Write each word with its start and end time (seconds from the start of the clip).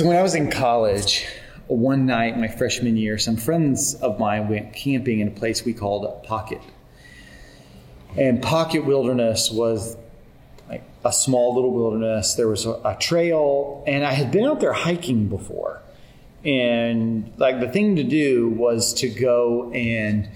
So 0.00 0.06
when 0.06 0.16
I 0.16 0.22
was 0.22 0.34
in 0.34 0.50
college, 0.50 1.26
one 1.66 2.06
night, 2.06 2.38
my 2.38 2.48
freshman 2.48 2.96
year, 2.96 3.18
some 3.18 3.36
friends 3.36 3.96
of 3.96 4.18
mine 4.18 4.48
went 4.48 4.72
camping 4.72 5.20
in 5.20 5.28
a 5.28 5.30
place 5.30 5.62
we 5.62 5.74
called 5.74 6.22
Pocket. 6.22 6.62
And 8.16 8.40
Pocket 8.40 8.86
Wilderness 8.86 9.50
was 9.50 9.98
like 10.70 10.82
a 11.04 11.12
small 11.12 11.54
little 11.54 11.74
wilderness. 11.74 12.32
There 12.32 12.48
was 12.48 12.64
a, 12.64 12.80
a 12.82 12.96
trail, 12.98 13.84
and 13.86 14.02
I 14.02 14.12
had 14.12 14.32
been 14.32 14.46
out 14.46 14.60
there 14.60 14.72
hiking 14.72 15.28
before. 15.28 15.82
And 16.46 17.30
like 17.36 17.60
the 17.60 17.68
thing 17.68 17.96
to 17.96 18.02
do 18.02 18.48
was 18.48 18.94
to 18.94 19.10
go 19.10 19.70
and 19.72 20.30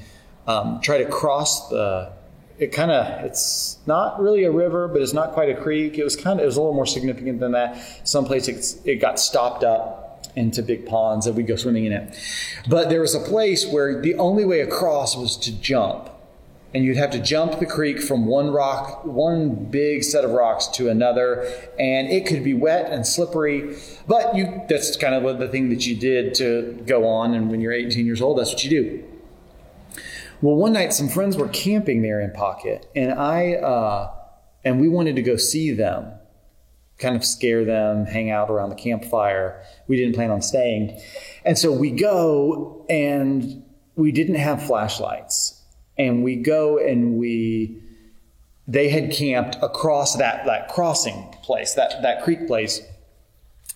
um, 0.47 0.83
try 0.83 0.99
to 0.99 1.09
cross 1.09 1.71
the. 1.71 2.13
It 2.59 2.73
kind 2.73 2.91
of 2.91 3.25
it's 3.25 3.79
not 3.87 4.21
really 4.21 4.45
a 4.45 4.51
river, 4.51 4.87
but 4.87 5.03
it's 5.03 5.13
not 5.13 5.33
quite 5.33 5.49
a 5.49 5.61
creek. 5.61 5.99
It 5.99 6.05
was 6.05 6.15
kind 6.15 6.39
of 6.39 6.45
it 6.45 6.47
was 6.47 6.57
a 6.57 6.61
little 6.61 6.75
more 6.75 6.87
significant 6.87 7.41
than 7.41 7.53
that. 7.53 8.07
Someplace 8.07 8.49
it, 8.49 8.89
it 8.89 8.97
got 8.97 9.19
stopped 9.19 9.65
up 9.65 10.29
into 10.37 10.63
big 10.63 10.87
ponds 10.87 11.27
that 11.27 11.35
we'd 11.35 11.47
go 11.47 11.57
swimming 11.57 11.85
in 11.85 11.93
it. 11.93 12.19
But 12.69 12.89
there 12.89 13.01
was 13.01 13.15
a 13.15 13.21
place 13.21 13.67
where 13.67 14.01
the 14.01 14.15
only 14.17 14.45
way 14.45 14.61
across 14.61 15.17
was 15.17 15.37
to 15.39 15.53
jump 15.53 16.11
and 16.75 16.85
you'd 16.85 16.97
have 16.97 17.11
to 17.13 17.21
jump 17.21 17.61
the 17.61 17.67
creek 17.67 18.01
from 18.01 18.27
one 18.27 18.51
rock, 18.51 19.05
one 19.05 19.55
big 19.55 20.03
set 20.03 20.25
of 20.25 20.33
rocks 20.33 20.67
to 20.67 20.89
another, 20.89 21.45
and 21.79 22.09
it 22.09 22.27
could 22.27 22.43
be 22.43 22.53
wet 22.53 22.91
and 22.91 23.07
slippery. 23.07 23.77
But 24.09 24.35
you 24.35 24.63
that's 24.69 24.97
kind 24.97 25.15
of 25.15 25.39
the 25.39 25.49
thing 25.49 25.69
that 25.69 25.87
you 25.87 25.97
did 25.97 26.35
to 26.35 26.83
go 26.85 27.07
on, 27.07 27.33
and 27.33 27.49
when 27.51 27.61
you're 27.61 27.73
18 27.73 28.05
years 28.05 28.21
old, 28.21 28.39
that's 28.39 28.53
what 28.53 28.65
you 28.65 28.71
do. 28.71 29.05
Well, 30.45 30.57
one 30.57 30.75
night 30.75 30.93
some 30.93 31.09
friends 31.09 31.39
were 31.39 31.49
camping 31.49 32.03
there 32.03 32.21
in 32.21 32.31
Pocket, 32.31 32.87
and 32.95 33.15
I 33.15 33.55
uh, 33.55 34.13
and 34.63 34.79
we 34.79 34.91
wanted 34.91 35.17
to 35.17 35.23
go 35.23 35.37
see 35.37 35.71
them, 35.71 36.13
kind 36.99 37.17
of 37.17 37.25
scare 37.25 37.65
them, 37.65 38.05
hang 38.05 38.31
out 38.31 38.51
around 38.51 38.69
the 38.69 38.75
campfire. 38.75 39.65
We 39.89 39.97
didn't 39.97 40.15
plan 40.15 40.31
on 40.31 40.43
staying, 40.43 41.01
and 41.47 41.57
so 41.57 41.73
we 41.73 41.93
go, 41.93 42.85
and 42.91 43.65
we 43.97 44.13
didn't 44.13 44.35
have 44.35 44.63
flashlights. 44.63 45.63
And 45.97 46.23
we 46.23 46.37
go 46.37 46.77
and 46.77 47.17
we 47.17 47.81
they 48.69 48.91
had 48.91 49.13
camped 49.13 49.57
across 49.63 50.17
that 50.17 50.45
that 50.45 50.69
crossing 50.69 51.35
place 51.43 51.73
that 51.73 52.03
that 52.03 52.23
creek 52.23 52.47
place. 52.47 52.83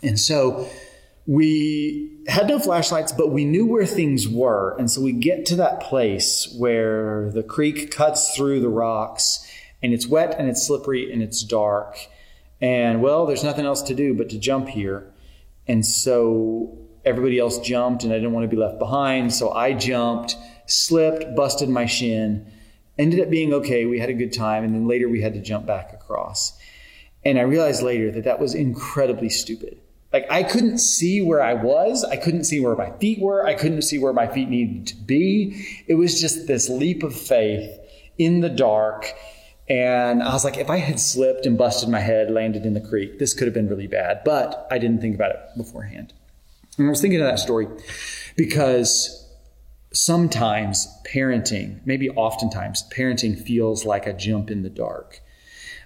And 0.03 0.21
so 0.21 0.69
we 1.29 2.11
had 2.27 2.49
no 2.49 2.59
flashlights 2.59 3.13
but 3.13 3.31
we 3.31 3.45
knew 3.45 3.67
where 3.67 3.87
things 3.87 4.27
were 4.27 4.75
and 4.79 4.91
so 4.91 5.01
we 5.01 5.13
get 5.13 5.47
to 5.47 5.55
that 5.55 5.79
place 5.81 6.53
where 6.59 7.31
the 7.33 7.43
creek 7.43 7.91
cuts 7.91 8.35
through 8.35 8.61
the 8.61 8.69
rocks 8.69 9.47
and 9.83 9.93
it's 9.93 10.07
wet 10.07 10.35
and 10.39 10.49
it's 10.49 10.67
slippery 10.67 11.13
and 11.13 11.23
it's 11.23 11.45
dark 11.45 11.97
and 12.61 13.03
well 13.03 13.27
there's 13.27 13.45
nothing 13.45 13.67
else 13.67 13.83
to 13.83 13.95
do 13.95 14.15
but 14.15 14.29
to 14.31 14.39
jump 14.39 14.69
here 14.69 15.13
and 15.69 15.85
so 15.85 16.77
everybody 17.05 17.39
else 17.39 17.59
jumped 17.61 18.03
and 18.03 18.13
i 18.13 18.17
didn't 18.17 18.33
want 18.33 18.43
to 18.43 18.49
be 18.49 18.61
left 18.61 18.79
behind 18.79 19.33
so 19.33 19.53
i 19.53 19.73
jumped 19.73 20.35
slipped, 20.69 21.35
busted 21.35 21.69
my 21.69 21.87
shin. 21.87 22.47
Ended 22.99 23.21
up 23.21 23.31
being 23.31 23.53
okay. 23.55 23.87
We 23.87 23.99
had 23.99 24.11
a 24.11 24.15
good 24.15 24.33
time. 24.33 24.65
And 24.65 24.75
then 24.75 24.87
later 24.87 25.09
we 25.09 25.21
had 25.21 25.35
to 25.35 25.41
jump 25.41 25.67
back 25.67 25.93
across. 25.93 26.57
And 27.25 27.39
I 27.39 27.43
realized 27.43 27.83
later 27.83 28.13
that 28.13 28.25
that 28.25 28.39
was 28.39 28.55
incredibly 28.55 29.29
stupid. 29.29 29.81
Like 30.13 30.27
I 30.31 30.43
couldn't 30.43 30.79
see 30.79 31.21
where 31.21 31.43
I 31.43 31.55
was. 31.55 32.05
I 32.05 32.17
couldn't 32.17 32.45
see 32.45 32.61
where 32.61 32.75
my 32.75 32.91
feet 32.99 33.21
were. 33.21 33.47
I 33.47 33.55
couldn't 33.55 33.83
see 33.83 33.99
where 33.99 34.13
my 34.13 34.27
feet 34.27 34.49
needed 34.49 34.87
to 34.89 34.97
be. 34.97 35.67
It 35.87 35.95
was 35.95 36.21
just 36.21 36.47
this 36.47 36.69
leap 36.69 37.03
of 37.03 37.15
faith 37.15 37.79
in 38.17 38.41
the 38.41 38.49
dark. 38.49 39.13
And 39.69 40.23
I 40.23 40.33
was 40.33 40.45
like, 40.45 40.57
if 40.57 40.71
I 40.71 40.79
had 40.79 40.99
slipped 40.99 41.45
and 41.45 41.59
busted 41.59 41.91
my 41.91 42.01
head, 42.01 42.31
landed 42.31 42.65
in 42.65 42.73
the 42.73 42.81
creek, 42.81 43.19
this 43.19 43.35
could 43.35 43.47
have 43.47 43.55
been 43.55 43.69
really 43.69 43.87
bad. 43.87 44.23
But 44.25 44.67
I 44.71 44.79
didn't 44.79 45.03
think 45.03 45.15
about 45.15 45.33
it 45.33 45.41
beforehand. 45.57 46.15
And 46.79 46.87
I 46.87 46.91
was 46.91 47.03
thinking 47.03 47.21
of 47.21 47.27
that 47.27 47.39
story 47.39 47.67
because 48.37 49.27
sometimes 49.93 50.89
parenting, 51.07 51.81
maybe 51.85 52.09
oftentimes, 52.11 52.89
parenting 52.91 53.39
feels 53.39 53.85
like 53.85 54.07
a 54.07 54.13
jump 54.13 54.51
in 54.51 54.63
the 54.63 54.71
dark. 54.71 55.21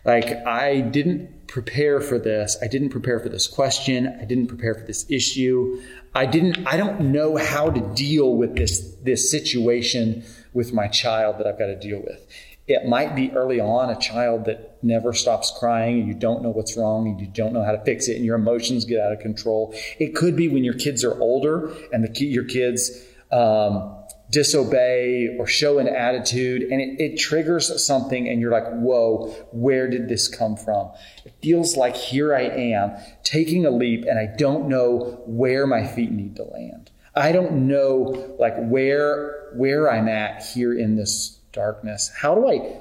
Like, 0.04 0.46
I 0.46 0.80
didn't 0.80 1.46
prepare 1.46 2.00
for 2.00 2.18
this. 2.18 2.56
I 2.62 2.66
didn't 2.66 2.88
prepare 2.88 3.20
for 3.20 3.28
this 3.28 3.46
question. 3.46 4.06
I 4.20 4.24
didn't 4.24 4.46
prepare 4.48 4.74
for 4.74 4.86
this 4.86 5.04
issue. 5.10 5.82
I 6.14 6.26
didn't, 6.26 6.66
I 6.66 6.76
don't 6.76 7.12
know 7.12 7.36
how 7.36 7.70
to 7.70 7.80
deal 7.94 8.34
with 8.34 8.56
this, 8.56 8.80
this 9.02 9.30
situation 9.30 10.24
with 10.52 10.72
my 10.72 10.88
child 10.88 11.38
that 11.38 11.46
I've 11.46 11.58
got 11.58 11.66
to 11.66 11.78
deal 11.78 12.00
with. 12.00 12.26
It 12.66 12.86
might 12.86 13.14
be 13.14 13.32
early 13.32 13.60
on 13.60 13.90
a 13.90 13.98
child 13.98 14.46
that 14.46 14.78
never 14.82 15.12
stops 15.12 15.52
crying 15.58 15.98
and 16.00 16.08
you 16.08 16.14
don't 16.14 16.42
know 16.42 16.50
what's 16.50 16.76
wrong 16.76 17.08
and 17.08 17.20
you 17.20 17.26
don't 17.26 17.52
know 17.52 17.64
how 17.64 17.72
to 17.72 17.84
fix 17.84 18.08
it 18.08 18.16
and 18.16 18.24
your 18.24 18.36
emotions 18.36 18.84
get 18.84 19.00
out 19.00 19.12
of 19.12 19.18
control. 19.18 19.74
It 19.98 20.14
could 20.14 20.36
be 20.36 20.48
when 20.48 20.64
your 20.64 20.74
kids 20.74 21.04
are 21.04 21.20
older 21.20 21.72
and 21.92 22.04
the, 22.04 22.24
your 22.24 22.44
kids 22.44 23.04
um, 23.30 24.01
disobey 24.32 25.36
or 25.38 25.46
show 25.46 25.78
an 25.78 25.86
attitude 25.86 26.62
and 26.62 26.80
it, 26.80 26.98
it, 26.98 27.18
triggers 27.18 27.84
something 27.84 28.26
and 28.26 28.40
you're 28.40 28.50
like 28.50 28.66
whoa 28.66 29.28
where 29.52 29.88
did 29.88 30.08
this 30.08 30.26
come 30.26 30.56
from? 30.56 30.90
It 31.24 31.34
feels 31.42 31.76
like 31.76 31.94
here 31.94 32.34
i 32.34 32.42
am 32.42 32.96
taking 33.22 33.66
a 33.66 33.70
leap 33.70 34.04
and 34.08 34.18
i 34.18 34.26
don't 34.26 34.68
know 34.68 35.22
where 35.26 35.66
my 35.66 35.86
feet 35.86 36.10
need 36.10 36.36
to 36.36 36.44
land. 36.44 36.90
I 37.14 37.30
don't 37.30 37.68
know 37.68 38.34
like 38.38 38.54
where 38.56 39.50
where 39.54 39.92
i'm 39.92 40.08
at 40.08 40.42
here 40.42 40.76
in 40.76 40.96
this 40.96 41.38
darkness. 41.52 42.10
How 42.16 42.34
do 42.34 42.48
i 42.48 42.80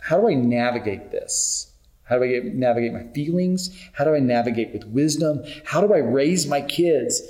how 0.00 0.18
do 0.18 0.28
i 0.28 0.34
navigate 0.34 1.10
this? 1.10 1.72
How 2.04 2.16
do 2.16 2.24
i 2.24 2.28
get, 2.28 2.54
navigate 2.54 2.94
my 2.94 3.04
feelings? 3.12 3.70
How 3.92 4.04
do 4.04 4.14
i 4.14 4.18
navigate 4.18 4.72
with 4.72 4.84
wisdom? 4.86 5.44
How 5.64 5.86
do 5.86 5.92
i 5.92 5.98
raise 5.98 6.46
my 6.46 6.62
kids? 6.62 7.20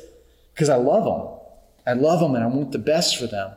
Because 0.54 0.68
i 0.68 0.76
love 0.76 1.04
them 1.04 1.35
I 1.86 1.92
love 1.92 2.20
them 2.20 2.34
and 2.34 2.42
I 2.42 2.48
want 2.48 2.72
the 2.72 2.78
best 2.78 3.16
for 3.16 3.26
them. 3.26 3.52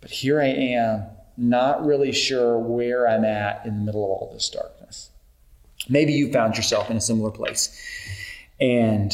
But 0.00 0.10
here 0.10 0.40
I 0.40 0.46
am, 0.46 1.04
not 1.36 1.84
really 1.84 2.12
sure 2.12 2.58
where 2.58 3.08
I'm 3.08 3.24
at 3.24 3.64
in 3.64 3.78
the 3.78 3.84
middle 3.84 4.04
of 4.04 4.10
all 4.10 4.30
this 4.32 4.48
darkness. 4.48 5.10
Maybe 5.88 6.12
you 6.12 6.32
found 6.32 6.56
yourself 6.56 6.90
in 6.90 6.96
a 6.96 7.00
similar 7.00 7.30
place 7.30 7.76
and 8.60 9.12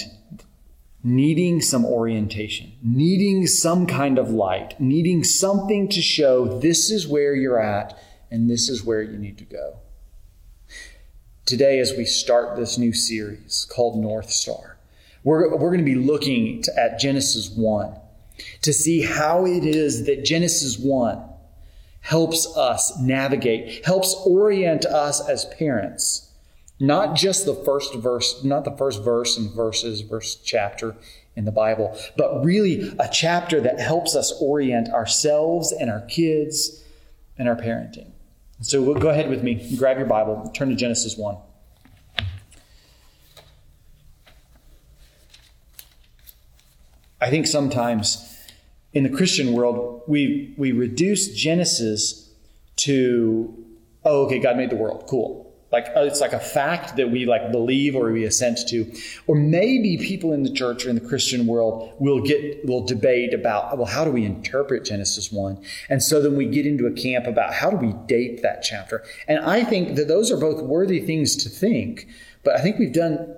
needing 1.02 1.60
some 1.60 1.84
orientation, 1.84 2.72
needing 2.82 3.46
some 3.46 3.86
kind 3.86 4.18
of 4.18 4.30
light, 4.30 4.80
needing 4.80 5.22
something 5.22 5.88
to 5.90 6.00
show 6.00 6.58
this 6.60 6.90
is 6.90 7.06
where 7.06 7.34
you're 7.34 7.60
at 7.60 7.98
and 8.30 8.48
this 8.48 8.68
is 8.70 8.82
where 8.82 9.02
you 9.02 9.18
need 9.18 9.36
to 9.38 9.44
go. 9.44 9.78
Today, 11.44 11.78
as 11.78 11.92
we 11.92 12.06
start 12.06 12.56
this 12.56 12.78
new 12.78 12.94
series 12.94 13.66
called 13.70 13.98
North 13.98 14.30
Star, 14.30 14.78
we're, 15.24 15.50
we're 15.50 15.70
going 15.70 15.78
to 15.78 15.84
be 15.84 15.94
looking 15.94 16.62
to, 16.62 16.80
at 16.80 16.98
Genesis 16.98 17.50
1 17.50 17.94
to 18.62 18.72
see 18.72 19.02
how 19.02 19.46
it 19.46 19.64
is 19.64 20.06
that 20.06 20.24
Genesis 20.24 20.78
1 20.78 21.22
helps 22.00 22.46
us 22.56 22.98
navigate, 23.00 23.84
helps 23.84 24.14
orient 24.26 24.84
us 24.84 25.26
as 25.26 25.46
parents. 25.46 26.30
Not 26.80 27.16
just 27.16 27.46
the 27.46 27.54
first 27.54 27.94
verse, 27.94 28.42
not 28.44 28.64
the 28.64 28.76
first 28.76 29.02
verse 29.02 29.36
and 29.38 29.50
verses, 29.52 30.02
verse 30.02 30.34
chapter 30.36 30.96
in 31.36 31.44
the 31.44 31.52
Bible, 31.52 31.98
but 32.16 32.44
really 32.44 32.94
a 32.98 33.08
chapter 33.10 33.60
that 33.60 33.80
helps 33.80 34.14
us 34.14 34.32
orient 34.40 34.88
ourselves 34.90 35.72
and 35.72 35.90
our 35.90 36.02
kids 36.02 36.82
and 37.38 37.48
our 37.48 37.56
parenting. 37.56 38.10
So 38.60 38.82
we'll 38.82 38.94
go 38.94 39.08
ahead 39.08 39.28
with 39.28 39.42
me, 39.42 39.74
grab 39.76 39.98
your 39.98 40.06
Bible, 40.06 40.50
turn 40.54 40.68
to 40.68 40.76
Genesis 40.76 41.16
1. 41.16 41.36
I 47.24 47.30
think 47.30 47.46
sometimes 47.46 48.36
in 48.92 49.02
the 49.02 49.08
Christian 49.08 49.54
world, 49.54 50.02
we, 50.06 50.52
we 50.58 50.72
reduce 50.72 51.34
Genesis 51.34 52.30
to, 52.76 53.64
oh, 54.04 54.26
okay, 54.26 54.38
God 54.38 54.58
made 54.58 54.68
the 54.68 54.76
world. 54.76 55.06
Cool. 55.08 55.50
Like 55.72 55.86
uh, 55.96 56.02
it's 56.02 56.20
like 56.20 56.34
a 56.34 56.38
fact 56.38 56.96
that 56.96 57.10
we 57.10 57.24
like 57.24 57.50
believe 57.50 57.96
or 57.96 58.12
we 58.12 58.24
assent 58.24 58.58
to. 58.68 58.92
Or 59.26 59.36
maybe 59.36 59.96
people 59.96 60.34
in 60.34 60.42
the 60.42 60.52
church 60.52 60.84
or 60.84 60.90
in 60.90 60.96
the 60.96 61.08
Christian 61.08 61.46
world 61.46 61.94
will 61.98 62.20
get 62.20 62.64
will 62.66 62.84
debate 62.84 63.32
about 63.32 63.76
well, 63.78 63.86
how 63.86 64.04
do 64.04 64.10
we 64.10 64.24
interpret 64.24 64.84
Genesis 64.84 65.32
1? 65.32 65.64
And 65.88 66.02
so 66.02 66.20
then 66.20 66.36
we 66.36 66.44
get 66.44 66.66
into 66.66 66.86
a 66.86 66.92
camp 66.92 67.26
about 67.26 67.54
how 67.54 67.70
do 67.70 67.78
we 67.78 67.94
date 68.06 68.42
that 68.42 68.62
chapter. 68.62 69.02
And 69.26 69.38
I 69.38 69.64
think 69.64 69.96
that 69.96 70.08
those 70.08 70.30
are 70.30 70.36
both 70.36 70.62
worthy 70.62 71.00
things 71.00 71.34
to 71.42 71.48
think, 71.48 72.06
but 72.44 72.54
I 72.54 72.60
think 72.60 72.78
we've 72.78 72.92
done 72.92 73.34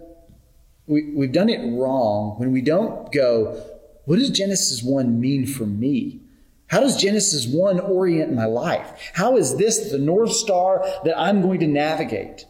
we, 0.86 1.12
we've 1.14 1.32
done 1.32 1.48
it 1.48 1.60
wrong 1.76 2.38
when 2.38 2.52
we 2.52 2.60
don't 2.60 3.10
go, 3.12 3.60
what 4.06 4.18
does 4.18 4.30
Genesis 4.30 4.82
1 4.82 5.20
mean 5.20 5.46
for 5.46 5.66
me? 5.66 6.20
How 6.68 6.80
does 6.80 6.96
Genesis 6.96 7.46
1 7.46 7.78
orient 7.80 8.32
my 8.32 8.46
life? 8.46 9.10
How 9.14 9.36
is 9.36 9.56
this 9.56 9.90
the 9.90 9.98
North 9.98 10.32
Star 10.32 10.84
that 11.04 11.18
I'm 11.18 11.42
going 11.42 11.60
to 11.60 11.66
navigate? 11.66 12.46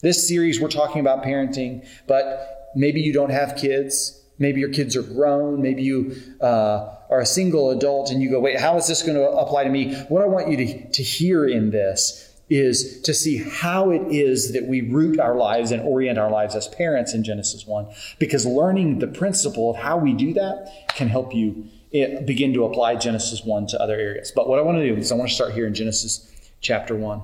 This 0.00 0.28
series, 0.28 0.60
we're 0.60 0.68
talking 0.68 1.00
about 1.00 1.24
parenting, 1.24 1.86
but 2.06 2.70
maybe 2.74 3.00
you 3.00 3.12
don't 3.12 3.30
have 3.30 3.56
kids. 3.56 4.22
Maybe 4.38 4.60
your 4.60 4.68
kids 4.70 4.96
are 4.96 5.02
grown. 5.02 5.60
Maybe 5.60 5.82
you 5.82 6.14
uh, 6.40 6.94
are 7.10 7.20
a 7.20 7.26
single 7.26 7.70
adult 7.70 8.10
and 8.10 8.22
you 8.22 8.30
go, 8.30 8.38
wait, 8.38 8.60
how 8.60 8.76
is 8.76 8.86
this 8.86 9.02
going 9.02 9.16
to 9.16 9.28
apply 9.28 9.64
to 9.64 9.70
me? 9.70 9.94
What 10.08 10.22
I 10.22 10.26
want 10.26 10.48
you 10.48 10.56
to, 10.58 10.90
to 10.90 11.02
hear 11.02 11.46
in 11.46 11.70
this 11.70 12.27
is 12.50 13.00
to 13.02 13.12
see 13.12 13.38
how 13.38 13.90
it 13.90 14.02
is 14.10 14.52
that 14.52 14.66
we 14.66 14.80
root 14.80 15.20
our 15.20 15.36
lives 15.36 15.70
and 15.70 15.82
orient 15.82 16.18
our 16.18 16.30
lives 16.30 16.54
as 16.54 16.66
parents 16.68 17.12
in 17.14 17.22
Genesis 17.22 17.66
1. 17.66 17.86
Because 18.18 18.46
learning 18.46 19.00
the 19.00 19.06
principle 19.06 19.70
of 19.70 19.76
how 19.76 19.98
we 19.98 20.14
do 20.14 20.32
that 20.34 20.88
can 20.94 21.08
help 21.08 21.34
you 21.34 21.68
eh, 21.92 22.20
begin 22.22 22.54
to 22.54 22.64
apply 22.64 22.96
Genesis 22.96 23.44
1 23.44 23.66
to 23.68 23.82
other 23.82 23.96
areas. 23.96 24.32
But 24.34 24.48
what 24.48 24.58
I 24.58 24.62
want 24.62 24.78
to 24.78 24.88
do 24.88 24.96
is 24.96 25.12
I 25.12 25.14
want 25.14 25.28
to 25.28 25.34
start 25.34 25.52
here 25.52 25.66
in 25.66 25.74
Genesis 25.74 26.32
chapter 26.60 26.94
1. 26.94 27.20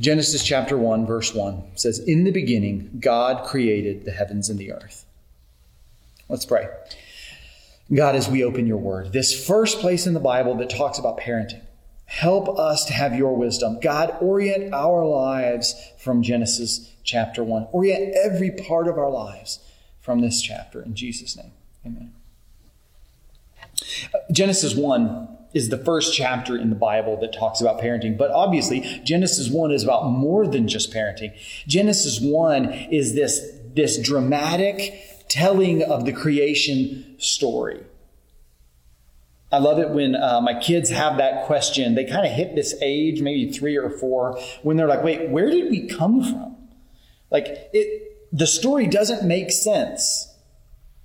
Genesis 0.00 0.42
chapter 0.42 0.76
1, 0.76 1.06
verse 1.06 1.34
1 1.34 1.62
says, 1.74 1.98
In 2.00 2.24
the 2.24 2.32
beginning, 2.32 2.90
God 2.98 3.44
created 3.46 4.04
the 4.04 4.10
heavens 4.10 4.48
and 4.48 4.58
the 4.58 4.72
earth. 4.72 5.04
Let's 6.28 6.46
pray. 6.46 6.66
God, 7.92 8.16
as 8.16 8.28
we 8.28 8.42
open 8.42 8.66
your 8.66 8.78
word, 8.78 9.12
this 9.12 9.46
first 9.46 9.80
place 9.80 10.06
in 10.06 10.14
the 10.14 10.20
Bible 10.20 10.54
that 10.56 10.70
talks 10.70 10.98
about 10.98 11.18
parenting, 11.20 11.60
help 12.12 12.58
us 12.58 12.84
to 12.84 12.92
have 12.92 13.14
your 13.14 13.34
wisdom. 13.34 13.80
God, 13.80 14.14
orient 14.20 14.74
our 14.74 15.04
lives 15.06 15.74
from 15.98 16.22
Genesis 16.22 16.92
chapter 17.02 17.42
1. 17.42 17.68
Orient 17.72 18.14
every 18.14 18.50
part 18.50 18.86
of 18.86 18.98
our 18.98 19.10
lives 19.10 19.60
from 20.02 20.20
this 20.20 20.42
chapter. 20.42 20.82
In 20.82 20.94
Jesus' 20.94 21.36
name, 21.38 21.52
amen. 21.86 22.12
Genesis 24.30 24.74
1 24.74 25.38
is 25.54 25.70
the 25.70 25.78
first 25.78 26.14
chapter 26.14 26.54
in 26.54 26.68
the 26.68 26.76
Bible 26.76 27.18
that 27.20 27.32
talks 27.32 27.62
about 27.62 27.80
parenting. 27.80 28.18
But 28.18 28.30
obviously, 28.30 28.80
Genesis 29.04 29.48
1 29.48 29.70
is 29.70 29.82
about 29.82 30.10
more 30.10 30.46
than 30.46 30.68
just 30.68 30.92
parenting. 30.92 31.32
Genesis 31.66 32.20
1 32.20 32.72
is 32.90 33.14
this, 33.14 33.40
this 33.74 33.98
dramatic 33.98 35.24
telling 35.28 35.82
of 35.82 36.04
the 36.04 36.12
creation 36.12 37.14
story. 37.18 37.82
I 39.52 39.58
love 39.58 39.78
it 39.78 39.90
when 39.90 40.16
uh, 40.16 40.40
my 40.40 40.58
kids 40.58 40.88
have 40.90 41.18
that 41.18 41.44
question. 41.44 41.94
They 41.94 42.06
kind 42.06 42.26
of 42.26 42.32
hit 42.32 42.54
this 42.54 42.74
age, 42.80 43.20
maybe 43.20 43.52
three 43.52 43.76
or 43.76 43.90
four, 43.90 44.40
when 44.62 44.76
they're 44.78 44.88
like, 44.88 45.04
wait, 45.04 45.28
where 45.28 45.50
did 45.50 45.70
we 45.70 45.86
come 45.86 46.22
from? 46.24 46.56
Like, 47.30 47.46
it, 47.72 48.30
the 48.32 48.46
story 48.46 48.86
doesn't 48.86 49.28
make 49.28 49.52
sense 49.52 50.28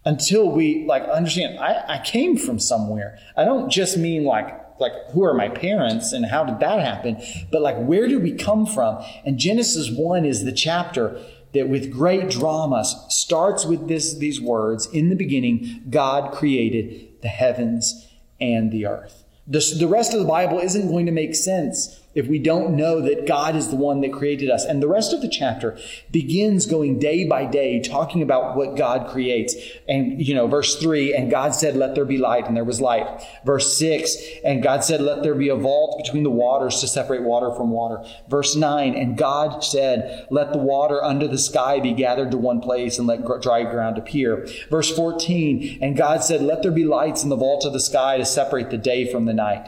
until 0.05 0.49
we 0.49 0.85
like 0.85 1.03
understand 1.03 1.59
I, 1.59 1.83
I 1.95 2.01
came 2.03 2.37
from 2.37 2.59
somewhere. 2.59 3.19
I 3.35 3.43
don't 3.43 3.69
just 3.69 3.97
mean 3.97 4.23
like 4.23 4.63
like 4.79 4.93
who 5.11 5.23
are 5.23 5.33
my 5.33 5.49
parents 5.49 6.13
and 6.13 6.25
how 6.25 6.45
did 6.45 6.59
that 6.61 6.79
happen, 6.79 7.21
but 7.51 7.61
like 7.61 7.75
where 7.77 8.07
did 8.07 8.23
we 8.23 8.31
come 8.31 8.65
from? 8.65 9.03
And 9.25 9.37
Genesis 9.37 9.89
1 9.91 10.23
is 10.23 10.45
the 10.45 10.53
chapter 10.53 11.21
that 11.53 11.67
with 11.67 11.91
great 11.91 12.29
drama 12.29 12.85
starts 13.09 13.65
with 13.65 13.89
this 13.89 14.15
these 14.17 14.39
words 14.39 14.85
in 14.87 15.09
the 15.09 15.15
beginning 15.15 15.83
God 15.89 16.31
created 16.31 17.21
the 17.21 17.27
heavens 17.27 18.06
and 18.39 18.71
the 18.71 18.85
earth. 18.85 19.23
The, 19.47 19.59
the 19.77 19.87
rest 19.87 20.13
of 20.13 20.19
the 20.19 20.25
Bible 20.25 20.59
isn't 20.59 20.89
going 20.89 21.05
to 21.05 21.11
make 21.11 21.33
sense 21.35 22.01
if 22.17 22.27
we 22.27 22.39
don't 22.39 22.75
know 22.75 22.99
that 23.01 23.27
God 23.27 23.55
is 23.55 23.69
the 23.69 23.75
one 23.75 24.01
that 24.01 24.11
created 24.11 24.49
us. 24.49 24.65
And 24.65 24.81
the 24.81 24.87
rest 24.87 25.13
of 25.13 25.21
the 25.21 25.29
chapter 25.29 25.77
begins 26.11 26.65
going 26.65 26.97
day 26.97 27.27
by 27.27 27.45
day, 27.45 27.79
talking 27.79 28.21
about 28.21 28.55
what 28.55 28.75
God 28.75 29.07
creates. 29.07 29.55
And, 29.87 30.19
you 30.25 30.33
know, 30.33 30.47
verse 30.47 30.77
three, 30.77 31.15
and 31.15 31.29
God 31.29 31.53
said, 31.53 31.75
let 31.75 31.93
there 31.93 32.05
be 32.05 32.17
light, 32.17 32.47
and 32.47 32.57
there 32.57 32.63
was 32.63 32.81
light. 32.81 33.07
Verse 33.45 33.77
six, 33.77 34.17
and 34.43 34.63
God 34.63 34.83
said, 34.83 34.99
let 34.99 35.21
there 35.21 35.35
be 35.35 35.49
a 35.49 35.55
vault 35.55 36.01
between 36.03 36.23
the 36.23 36.31
waters 36.31 36.81
to 36.81 36.87
separate 36.87 37.21
water 37.21 37.53
from 37.53 37.69
water. 37.69 38.03
Verse 38.27 38.55
nine, 38.55 38.95
and 38.95 39.17
God 39.17 39.63
said, 39.63 40.27
let 40.31 40.51
the 40.51 40.59
water 40.59 41.03
under 41.03 41.27
the 41.27 41.37
sky 41.37 41.79
be 41.79 41.93
gathered 41.93 42.31
to 42.31 42.37
one 42.37 42.61
place 42.61 42.97
and 42.97 43.07
let 43.07 43.23
dry 43.41 43.63
ground 43.63 43.97
appear. 43.97 44.47
Verse 44.69 44.93
14, 44.95 45.79
and 45.81 45.95
God 45.95 46.23
said, 46.23 46.41
let 46.41 46.63
there 46.63 46.71
be 46.71 46.83
lights 46.83 47.23
in 47.23 47.29
the 47.29 47.35
vault 47.35 47.63
of 47.63 47.73
the 47.73 47.79
sky 47.79 48.17
to 48.17 48.25
separate 48.25 48.71
the 48.71 48.77
day 48.77 49.11
from 49.11 49.25
the 49.25 49.33
night. 49.33 49.67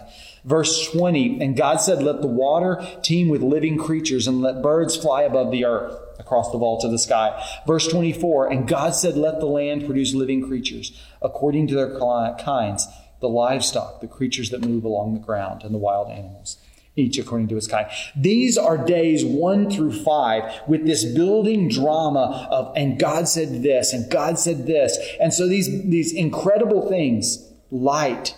Verse 0.50 0.90
20, 0.90 1.42
and 1.42 1.56
God 1.56 1.78
said, 1.80 2.02
Let 2.02 2.22
the 2.22 2.28
water 2.28 2.84
teem 3.04 3.30
with 3.30 3.44
living 3.44 3.78
creatures 3.78 4.28
and 4.28 4.42
let 4.42 4.64
birds 4.64 4.96
fly 4.96 5.22
above 5.22 5.52
the 5.52 5.64
earth 5.64 5.96
across 6.18 6.52
the 6.52 6.58
vault 6.58 6.84
of 6.84 6.90
the 6.90 6.98
sky. 6.98 7.40
Verse 7.68 7.88
24, 7.88 8.52
and 8.52 8.68
God 8.68 8.96
said, 8.96 9.16
Let 9.16 9.40
the 9.40 9.46
land 9.46 9.86
produce 9.86 10.16
living 10.16 10.42
creatures 10.42 11.00
according 11.22 11.68
to 11.68 11.76
their 11.76 12.00
kinds, 12.00 12.88
the 13.20 13.30
livestock, 13.30 14.02
the 14.02 14.08
creatures 14.08 14.50
that 14.50 14.66
move 14.66 14.84
along 14.86 15.14
the 15.14 15.20
ground, 15.20 15.62
and 15.62 15.72
the 15.72 15.78
wild 15.78 16.10
animals 16.10 16.58
each 16.96 17.20
according 17.20 17.48
to 17.48 17.56
his 17.56 17.68
kind. 17.68 17.88
These 18.16 18.58
are 18.58 18.76
days 18.76 19.24
one 19.24 19.70
through 19.70 20.04
five 20.04 20.62
with 20.68 20.86
this 20.88 21.06
building 21.06 21.70
drama 21.70 22.48
of, 22.50 22.74
and 22.76 23.00
God 23.00 23.28
said 23.28 23.62
this, 23.62 23.94
and 23.94 24.10
God 24.12 24.40
said 24.40 24.66
this. 24.66 24.98
And 25.22 25.32
so 25.32 25.48
these, 25.48 25.68
these 25.86 26.12
incredible 26.12 26.90
things, 26.90 27.48
light, 27.70 28.36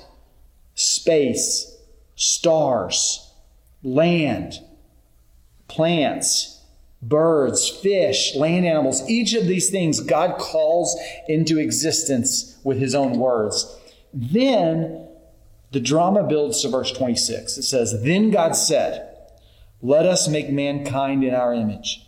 space, 0.75 1.70
stars, 2.21 3.33
land, 3.81 4.59
plants, 5.67 6.61
birds, 7.01 7.67
fish, 7.67 8.35
land 8.35 8.63
animals, 8.63 9.01
each 9.09 9.33
of 9.33 9.47
these 9.47 9.71
things 9.71 9.99
God 9.99 10.37
calls 10.37 10.95
into 11.27 11.57
existence 11.57 12.59
with 12.63 12.77
his 12.77 12.93
own 12.93 13.17
words. 13.17 13.75
Then 14.13 15.07
the 15.71 15.79
drama 15.79 16.21
builds 16.23 16.61
to 16.61 16.69
verse 16.69 16.91
26. 16.91 17.57
It 17.57 17.63
says, 17.63 18.03
Then 18.03 18.29
God 18.29 18.55
said, 18.55 19.17
Let 19.81 20.05
us 20.05 20.27
make 20.27 20.51
mankind 20.51 21.23
in 21.23 21.33
our 21.33 21.55
image, 21.55 22.07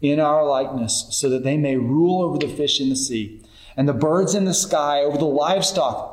in 0.00 0.18
our 0.18 0.44
likeness, 0.44 1.06
so 1.10 1.28
that 1.28 1.44
they 1.44 1.56
may 1.56 1.76
rule 1.76 2.24
over 2.24 2.36
the 2.36 2.52
fish 2.52 2.80
in 2.80 2.88
the 2.88 2.96
sea, 2.96 3.44
and 3.76 3.88
the 3.88 3.92
birds 3.92 4.34
in 4.34 4.44
the 4.44 4.54
sky, 4.54 5.02
over 5.02 5.18
the 5.18 5.24
livestock 5.24 6.11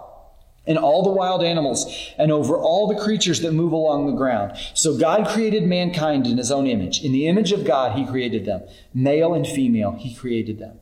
and 0.69 0.77
all 0.77 1.03
the 1.03 1.09
wild 1.09 1.43
animals 1.43 2.13
and 2.17 2.31
over 2.31 2.55
all 2.55 2.87
the 2.87 3.03
creatures 3.03 3.41
that 3.41 3.51
move 3.51 3.73
along 3.73 4.05
the 4.05 4.15
ground. 4.15 4.55
So 4.75 4.97
God 4.97 5.27
created 5.27 5.63
mankind 5.63 6.27
in 6.27 6.37
his 6.37 6.51
own 6.51 6.67
image. 6.67 7.03
In 7.03 7.11
the 7.11 7.27
image 7.27 7.51
of 7.51 7.65
God, 7.65 7.97
he 7.97 8.05
created 8.05 8.45
them. 8.45 8.61
Male 8.93 9.33
and 9.33 9.45
female, 9.45 9.97
he 9.99 10.13
created 10.13 10.59
them. 10.59 10.79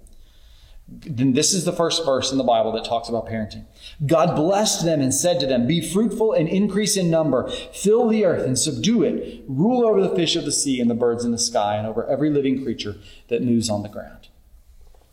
Then 0.90 1.34
this 1.34 1.54
is 1.54 1.66
the 1.66 1.74
first 1.74 2.06
verse 2.06 2.32
in 2.32 2.38
the 2.38 2.46
Bible 2.46 2.72
that 2.74 2.86
talks 2.86 3.10
about 3.10 3.28
parenting. 3.28 3.66
God 4.06 4.36
blessed 4.36 4.86
them 4.86 5.02
and 5.02 5.14
said 5.14 5.40
to 5.40 5.46
them, 5.46 5.68
Be 5.68 5.82
fruitful 5.82 6.32
and 6.32 6.48
increase 6.48 6.96
in 6.96 7.10
number, 7.10 7.50
fill 7.50 8.08
the 8.08 8.24
earth 8.24 8.46
and 8.46 8.58
subdue 8.58 9.04
it, 9.04 9.44
rule 9.48 9.86
over 9.86 10.02
the 10.02 10.16
fish 10.16 10.38
of 10.38 10.46
the 10.46 10.52
sea 10.52 10.80
and 10.80 10.90
the 10.90 10.96
birds 10.96 11.26
in 11.26 11.32
the 11.32 11.38
sky, 11.38 11.76
and 11.76 11.88
over 11.88 12.08
every 12.08 12.30
living 12.30 12.64
creature 12.64 12.96
that 13.28 13.44
moves 13.44 13.70
on 13.70 13.84
the 13.84 13.90
ground. 13.90 14.30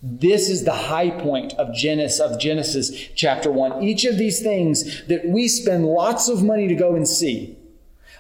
This 0.07 0.51
is 0.51 0.65
the 0.65 0.75
high 0.75 1.09
point 1.09 1.55
of 1.55 1.75
Genesis, 1.75 2.21
of 2.21 2.39
Genesis 2.39 2.91
chapter 3.15 3.51
1. 3.51 3.83
Each 3.83 4.05
of 4.05 4.19
these 4.19 4.43
things 4.43 5.03
that 5.07 5.27
we 5.27 5.49
spend 5.49 5.87
lots 5.87 6.29
of 6.29 6.43
money 6.43 6.69
to 6.69 6.75
go 6.75 6.95
and 6.95 7.09
see. 7.09 7.57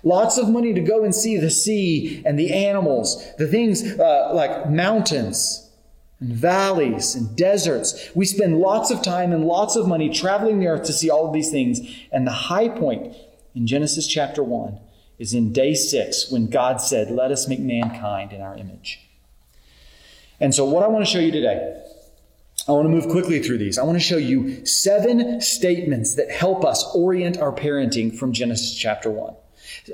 Lots 0.03 0.38
of 0.38 0.49
money 0.49 0.73
to 0.73 0.81
go 0.81 1.05
and 1.05 1.14
see 1.14 1.37
the 1.37 1.50
sea 1.50 2.23
and 2.25 2.38
the 2.38 2.55
animals, 2.55 3.23
the 3.37 3.47
things 3.47 3.83
uh, 3.99 4.31
like 4.33 4.71
mountains 4.71 5.71
and 6.21 6.33
valleys 6.33 7.14
and 7.14 7.37
deserts. 7.37 8.11
We 8.14 8.25
spend 8.25 8.61
lots 8.61 8.91
of 8.91 9.03
time 9.03 9.31
and 9.35 9.45
lots 9.45 9.76
of 9.76 9.87
money 9.87 10.09
traveling 10.09 10.61
the 10.61 10.69
earth 10.69 10.85
to 10.85 10.93
see 10.95 11.11
all 11.11 11.26
of 11.26 11.35
these 11.35 11.50
things. 11.50 11.81
And 12.11 12.26
the 12.26 12.33
high 12.33 12.71
point 12.71 13.14
in 13.55 13.67
Genesis 13.67 14.07
chapter 14.07 14.43
1 14.43 14.81
is 15.19 15.35
in 15.35 15.53
day 15.53 15.75
6 15.75 16.31
when 16.31 16.49
God 16.49 16.81
said, 16.81 17.11
Let 17.11 17.31
us 17.31 17.47
make 17.47 17.61
mankind 17.61 18.33
in 18.33 18.41
our 18.41 18.57
image. 18.57 19.03
And 20.44 20.54
so, 20.54 20.66
what 20.66 20.82
I 20.82 20.88
want 20.88 21.06
to 21.06 21.10
show 21.10 21.20
you 21.20 21.32
today, 21.32 21.74
I 22.68 22.72
want 22.72 22.84
to 22.84 22.90
move 22.90 23.08
quickly 23.08 23.42
through 23.42 23.56
these. 23.56 23.78
I 23.78 23.82
want 23.82 23.96
to 23.96 24.04
show 24.04 24.18
you 24.18 24.66
seven 24.66 25.40
statements 25.40 26.16
that 26.16 26.30
help 26.30 26.66
us 26.66 26.84
orient 26.94 27.38
our 27.38 27.50
parenting 27.50 28.14
from 28.14 28.34
Genesis 28.34 28.74
chapter 28.74 29.10
1. 29.10 29.34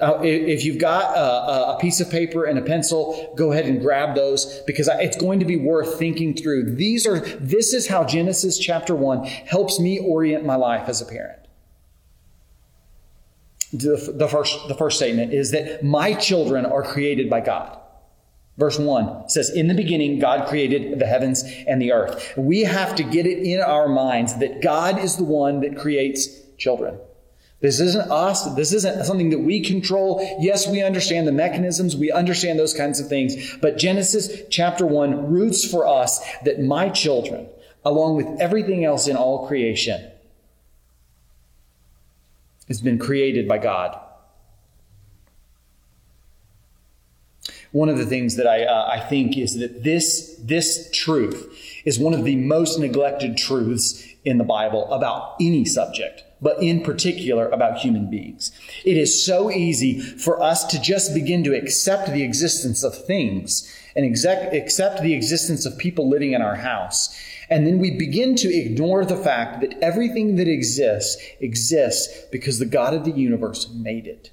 Uh, 0.00 0.19
if 0.25 0.64
you've 0.64 0.80
got 0.80 1.16
a, 1.16 1.76
a, 1.76 1.78
piece 1.78 2.00
of 2.00 2.11
paper 2.11 2.47
and 2.47 2.59
a 2.59 2.62
pencil, 2.62 3.33
go 3.37 3.52
ahead 3.52 3.66
and 3.66 3.80
grab 3.80 4.16
those 4.16 4.61
because 4.66 4.88
it's 4.95 5.16
going 5.16 5.38
to 5.38 5.47
be 5.47 5.57
worth 5.57 6.00
thinking 6.00 6.35
through. 6.35 6.75
These 6.75 7.07
are, 7.07 7.21
this 7.21 7.73
is 7.73 7.87
how 7.87 8.02
Genesis 8.02 8.59
chapter 8.59 8.97
1 8.97 9.25
helps 9.25 9.78
me 9.78 10.00
orient 10.00 10.45
my 10.45 10.57
life 10.57 10.88
as 10.88 11.00
a 11.00 11.07
parent. 11.07 11.38
The, 13.73 14.12
the, 14.16 14.26
first, 14.26 14.66
the 14.66 14.75
first 14.75 14.97
statement 14.97 15.33
is 15.33 15.52
that 15.52 15.85
my 15.85 16.12
children 16.14 16.66
are 16.66 16.83
created 16.83 17.30
by 17.30 17.40
God. 17.40 17.80
Verse 18.61 18.79
1 18.79 19.31
says, 19.31 19.49
In 19.49 19.69
the 19.69 19.75
beginning, 19.75 20.19
God 20.19 20.47
created 20.47 20.99
the 20.99 21.07
heavens 21.07 21.43
and 21.67 21.81
the 21.81 21.93
earth. 21.93 22.35
We 22.37 22.61
have 22.64 22.95
to 22.97 23.02
get 23.02 23.26
it 23.26 23.38
in 23.38 23.59
our 23.59 23.88
minds 23.88 24.37
that 24.37 24.61
God 24.61 24.99
is 24.99 25.17
the 25.17 25.25
one 25.25 25.61
that 25.61 25.79
creates 25.79 26.29
children. 26.59 26.99
This 27.61 27.81
isn't 27.81 28.11
us. 28.11 28.55
This 28.57 28.75
isn't 28.75 29.07
something 29.07 29.31
that 29.31 29.38
we 29.38 29.64
control. 29.64 30.21
Yes, 30.40 30.69
we 30.69 30.83
understand 30.83 31.26
the 31.26 31.33
mechanisms. 31.33 31.97
We 31.97 32.12
understand 32.12 32.59
those 32.59 32.75
kinds 32.75 33.00
of 33.00 33.09
things. 33.09 33.57
But 33.62 33.79
Genesis 33.79 34.43
chapter 34.50 34.85
1 34.85 35.33
roots 35.33 35.64
for 35.64 35.87
us 35.87 36.21
that 36.45 36.61
my 36.61 36.90
children, 36.90 37.49
along 37.83 38.17
with 38.17 38.40
everything 38.43 38.85
else 38.85 39.09
in 39.09 39.17
all 39.17 39.47
creation, 39.49 40.11
has 42.69 42.83
been 42.83 42.99
created 42.99 43.49
by 43.49 43.57
God. 43.57 43.99
One 47.73 47.89
of 47.89 47.99
the 47.99 48.07
things 48.07 48.37
that 48.37 48.47
I, 48.47 48.65
uh, 48.65 48.89
I 48.91 49.00
think 49.00 49.39
is 49.39 49.59
that 49.59 49.85
this, 49.85 50.37
this 50.43 50.91
truth 50.93 51.57
is 51.85 51.99
one 51.99 52.15
of 52.15 52.25
the 52.25 52.37
most 52.37 52.79
neglected 52.79 53.37
truths 53.37 54.07
in 54.25 54.39
the 54.39 54.45
Bible 54.45 54.93
about 54.93 55.37
any 55.41 55.65
subject 55.65 56.25
but 56.43 56.62
in 56.62 56.83
particular 56.83 57.49
about 57.49 57.79
human 57.79 58.09
beings. 58.09 58.53
It 58.85 58.97
is 58.97 59.25
so 59.25 59.50
easy 59.50 60.00
for 60.00 60.43
us 60.43 60.65
to 60.67 60.81
just 60.81 61.15
begin 61.15 61.45
to 61.45 61.55
accept 61.55 62.11
the 62.11 62.23
existence 62.23 62.83
of 62.83 63.05
things 63.05 63.71
and 63.95 64.05
exec- 64.05 64.53
accept 64.53 65.03
the 65.03 65.15
existence 65.15 65.67
of 65.67 65.77
people 65.79 66.09
living 66.09 66.33
in 66.33 66.43
our 66.43 66.57
house. 66.57 67.15
And 67.49 67.67
then 67.67 67.79
we 67.79 67.99
begin 67.99 68.37
to 68.37 68.49
ignore 68.49 69.05
the 69.05 69.17
fact 69.17 69.61
that 69.61 69.83
everything 69.83 70.37
that 70.37 70.49
exists 70.49 71.21
exists 71.41 72.25
because 72.31 72.59
the 72.59 72.67
God 72.67 72.95
of 72.95 73.05
the 73.05 73.11
universe 73.11 73.69
made 73.69 74.07
it. 74.07 74.31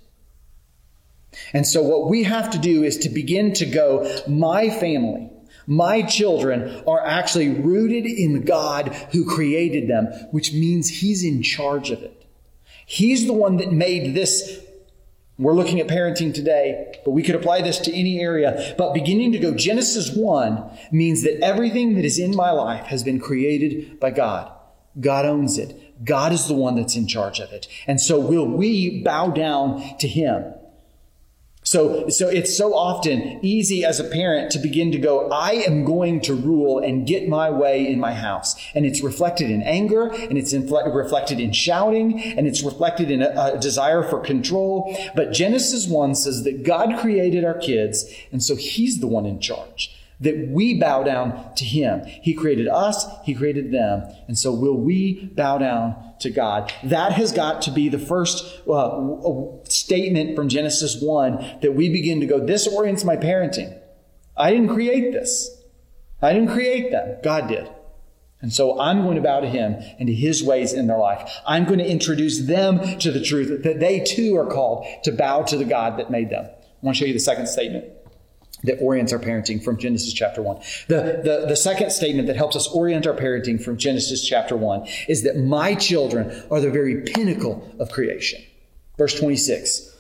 And 1.54 1.66
so 1.66 1.82
what 1.82 2.10
we 2.10 2.24
have 2.24 2.50
to 2.52 2.58
do 2.58 2.84
is 2.84 2.98
to 3.00 3.10
begin 3.10 3.54
to 3.54 3.66
go, 3.66 4.22
my 4.28 4.70
family, 4.70 5.30
my 5.68 6.02
children 6.02 6.84
are 6.88 7.06
actually 7.06 7.50
rooted 7.50 8.06
in 8.06 8.46
God 8.46 8.88
who 9.12 9.26
created 9.26 9.90
them, 9.90 10.06
which 10.32 10.54
means 10.54 10.90
He's 10.90 11.24
in 11.24 11.44
charge 11.44 11.92
of 11.92 12.02
it. 12.02 12.26
He's 12.86 13.28
the 13.28 13.34
one 13.34 13.58
that 13.58 13.74
made 13.74 14.16
this. 14.16 14.64
We're 15.38 15.54
looking 15.54 15.80
at 15.82 15.88
parenting 15.88 16.34
today, 16.34 17.00
but 17.04 17.12
we 17.12 17.22
could 17.22 17.36
apply 17.36 17.62
this 17.62 17.80
to 17.80 17.94
any 17.94 18.20
area. 18.20 18.74
But 18.78 18.94
beginning 18.94 19.34
to 19.34 19.40
go 19.40 19.54
Genesis 19.54 20.16
1 20.16 20.80
means 20.92 21.22
that 21.24 21.44
everything 21.44 21.96
that 21.96 22.06
is 22.06 22.18
in 22.18 22.36
my 22.36 22.52
life 22.52 22.86
has 22.86 23.04
been 23.04 23.20
created 23.20 24.00
by 24.00 24.12
God. 24.12 24.52
God 25.00 25.26
owns 25.26 25.58
it. 25.58 26.04
God 26.04 26.32
is 26.32 26.48
the 26.48 26.56
one 26.56 26.76
that's 26.76 26.96
in 26.96 27.08
charge 27.08 27.40
of 27.40 27.52
it. 27.52 27.68
And 27.86 28.00
so 28.00 28.20
will 28.20 28.48
we 28.48 29.04
bow 29.04 29.30
down 29.30 29.98
to 30.00 30.08
Him? 30.08 30.54
So, 31.68 32.08
so 32.08 32.30
it's 32.30 32.58
so 32.58 32.74
often 32.74 33.42
easy 33.42 33.84
as 33.84 34.00
a 34.00 34.06
parent 34.06 34.54
to 34.54 34.60
begin 34.60 34.90
to 34.94 34.98
go, 34.98 35.28
I 35.28 35.52
am 35.68 35.84
going 35.84 36.22
to 36.22 36.34
rule 36.34 36.80
and 36.80 37.06
get 37.06 37.28
my 37.28 37.50
way 37.50 37.86
in 37.86 38.00
my 38.00 38.14
house. 38.14 38.56
And 38.74 38.86
it's 38.86 39.04
reflected 39.04 39.52
in 39.52 39.62
anger, 39.64 40.08
and 40.08 40.38
it's 40.38 40.54
reflected 40.54 41.42
in 41.42 41.52
shouting, 41.52 42.24
and 42.24 42.48
it's 42.48 42.64
reflected 42.64 43.12
in 43.12 43.22
a, 43.22 43.56
a 43.56 43.60
desire 43.60 44.02
for 44.02 44.22
control. 44.22 44.98
But 45.14 45.34
Genesis 45.34 45.88
1 45.88 46.16
says 46.16 46.46
that 46.46 46.64
God 46.64 47.00
created 47.00 47.44
our 47.44 47.58
kids, 47.58 48.06
and 48.32 48.42
so 48.42 48.56
He's 48.56 49.02
the 49.02 49.08
one 49.08 49.26
in 49.26 49.42
charge 49.42 49.94
that 50.20 50.48
we 50.48 50.80
bow 50.80 51.04
down 51.04 51.54
to 51.56 51.64
him. 51.64 52.04
He 52.06 52.34
created 52.34 52.68
us, 52.68 53.06
he 53.24 53.36
created 53.36 53.72
them. 53.72 54.02
And 54.28 54.36
so 54.38 54.52
will 54.52 54.78
we 54.78 55.26
bow 55.36 55.60
down 55.60 56.07
to 56.22 56.30
God? 56.30 56.74
That 56.84 57.14
has 57.14 57.32
got 57.32 57.62
to 57.64 57.72
be 57.72 57.90
the 57.90 58.00
first 58.00 58.62
uh, 58.68 59.02
statement 59.66 60.36
from 60.36 60.50
Genesis 60.50 61.02
1 61.02 61.60
that 61.62 61.74
we 61.74 61.90
begin 61.90 62.20
to 62.22 62.26
go, 62.26 62.46
this 62.46 62.68
orients 62.68 63.04
my 63.04 63.18
parenting. 63.18 63.80
I 64.36 64.52
didn't 64.52 64.70
create 64.70 65.12
this. 65.12 65.50
I 66.22 66.34
didn't 66.34 66.50
create 66.50 66.92
them. 66.92 67.18
God 67.24 67.48
did. 67.48 67.70
And 68.40 68.54
so 68.54 68.80
I'm 68.80 69.02
going 69.02 69.16
to 69.16 69.22
bow 69.22 69.40
to 69.40 69.50
him 69.50 69.78
and 70.00 70.08
to 70.08 70.14
his 70.14 70.44
ways 70.44 70.74
in 70.74 70.88
their 70.88 70.98
life. 70.98 71.32
I'm 71.46 71.66
going 71.66 71.80
to 71.80 71.90
introduce 71.90 72.42
them 72.42 73.00
to 73.00 73.12
the 73.12 73.22
truth 73.22 73.64
that 73.64 73.80
they 73.80 74.00
too 74.00 74.38
are 74.38 74.46
called 74.46 74.86
to 75.04 75.12
bow 75.12 75.42
to 75.44 75.58
the 75.58 75.66
God 75.66 75.98
that 75.98 76.12
made 76.12 76.30
them. 76.30 76.46
I 76.46 76.86
want 76.86 76.96
to 76.96 77.00
show 77.00 77.08
you 77.08 77.14
the 77.14 77.20
second 77.20 77.48
statement 77.48 77.86
that 78.64 78.80
orients 78.82 79.14
our 79.14 79.20
parenting 79.20 79.64
from 79.64 79.78
Genesis 79.78 80.14
chapter 80.14 80.42
1. 80.42 80.58
The, 80.88 81.22
the, 81.24 81.46
the 81.50 81.56
second 81.56 81.92
statement 81.92 82.28
that 82.28 82.36
helps 82.36 82.56
us 82.56 82.68
orient 82.68 83.06
our 83.06 83.14
parenting 83.14 83.62
from 83.62 83.78
Genesis 83.78 84.26
chapter 84.26 84.58
1 84.58 84.88
is 85.08 85.24
that 85.24 85.38
my 85.38 85.76
children 85.76 86.44
are 86.50 86.60
the 86.60 86.72
very 86.72 87.02
pinnacle 87.02 87.72
of 87.80 87.92
creation. 87.92 88.42
Verse 88.98 89.18
26. 89.20 89.94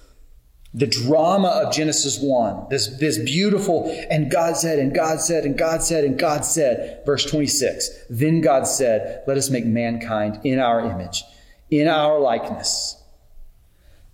The 0.73 0.87
drama 0.87 1.47
of 1.47 1.73
Genesis 1.73 2.19
1, 2.19 2.67
this, 2.69 2.87
this 2.99 3.17
beautiful, 3.17 3.89
and 4.09 4.29
God 4.29 4.57
said, 4.57 4.79
and 4.79 4.93
God 4.93 5.21
said, 5.21 5.45
and 5.45 5.57
God 5.57 5.81
said, 5.81 6.03
and 6.03 6.19
God 6.19 6.43
said. 6.43 7.03
Verse 7.05 7.25
26. 7.25 7.89
Then 8.09 8.41
God 8.41 8.67
said, 8.67 9.23
Let 9.27 9.37
us 9.37 9.49
make 9.49 9.65
mankind 9.65 10.41
in 10.43 10.59
our 10.59 10.81
image, 10.81 11.23
in 11.71 11.87
our 11.87 12.19
likeness. 12.19 13.01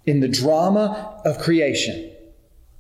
In 0.06 0.20
the 0.20 0.28
drama 0.28 1.22
of 1.26 1.40
creation, 1.40 2.13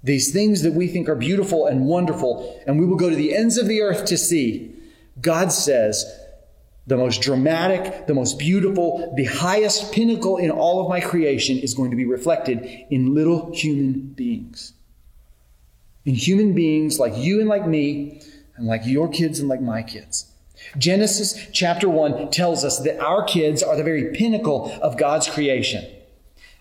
these 0.03 0.33
things 0.33 0.63
that 0.63 0.73
we 0.73 0.87
think 0.87 1.07
are 1.07 1.15
beautiful 1.15 1.65
and 1.65 1.85
wonderful, 1.85 2.61
and 2.67 2.79
we 2.79 2.85
will 2.85 2.97
go 2.97 3.09
to 3.09 3.15
the 3.15 3.35
ends 3.35 3.57
of 3.57 3.67
the 3.67 3.81
earth 3.81 4.05
to 4.05 4.17
see. 4.17 4.75
God 5.21 5.51
says, 5.51 6.05
the 6.85 6.97
most 6.97 7.21
dramatic, 7.21 8.07
the 8.07 8.13
most 8.13 8.37
beautiful, 8.37 9.13
the 9.15 9.23
highest 9.23 9.93
pinnacle 9.93 10.37
in 10.37 10.51
all 10.51 10.81
of 10.81 10.89
my 10.89 10.99
creation 10.99 11.57
is 11.57 11.73
going 11.73 11.91
to 11.91 11.95
be 11.95 12.05
reflected 12.05 12.85
in 12.89 13.15
little 13.15 13.53
human 13.53 14.01
beings. 14.01 14.73
In 16.03 16.15
human 16.15 16.53
beings 16.53 16.99
like 16.99 17.15
you 17.15 17.39
and 17.39 17.47
like 17.47 17.65
me, 17.65 18.21
and 18.57 18.67
like 18.67 18.85
your 18.85 19.07
kids 19.07 19.39
and 19.39 19.47
like 19.47 19.61
my 19.61 19.81
kids. 19.81 20.31
Genesis 20.77 21.47
chapter 21.51 21.89
1 21.89 22.31
tells 22.31 22.63
us 22.63 22.79
that 22.79 22.99
our 22.99 23.23
kids 23.23 23.63
are 23.63 23.75
the 23.75 23.83
very 23.83 24.13
pinnacle 24.13 24.71
of 24.81 24.97
God's 24.97 25.29
creation. 25.29 25.85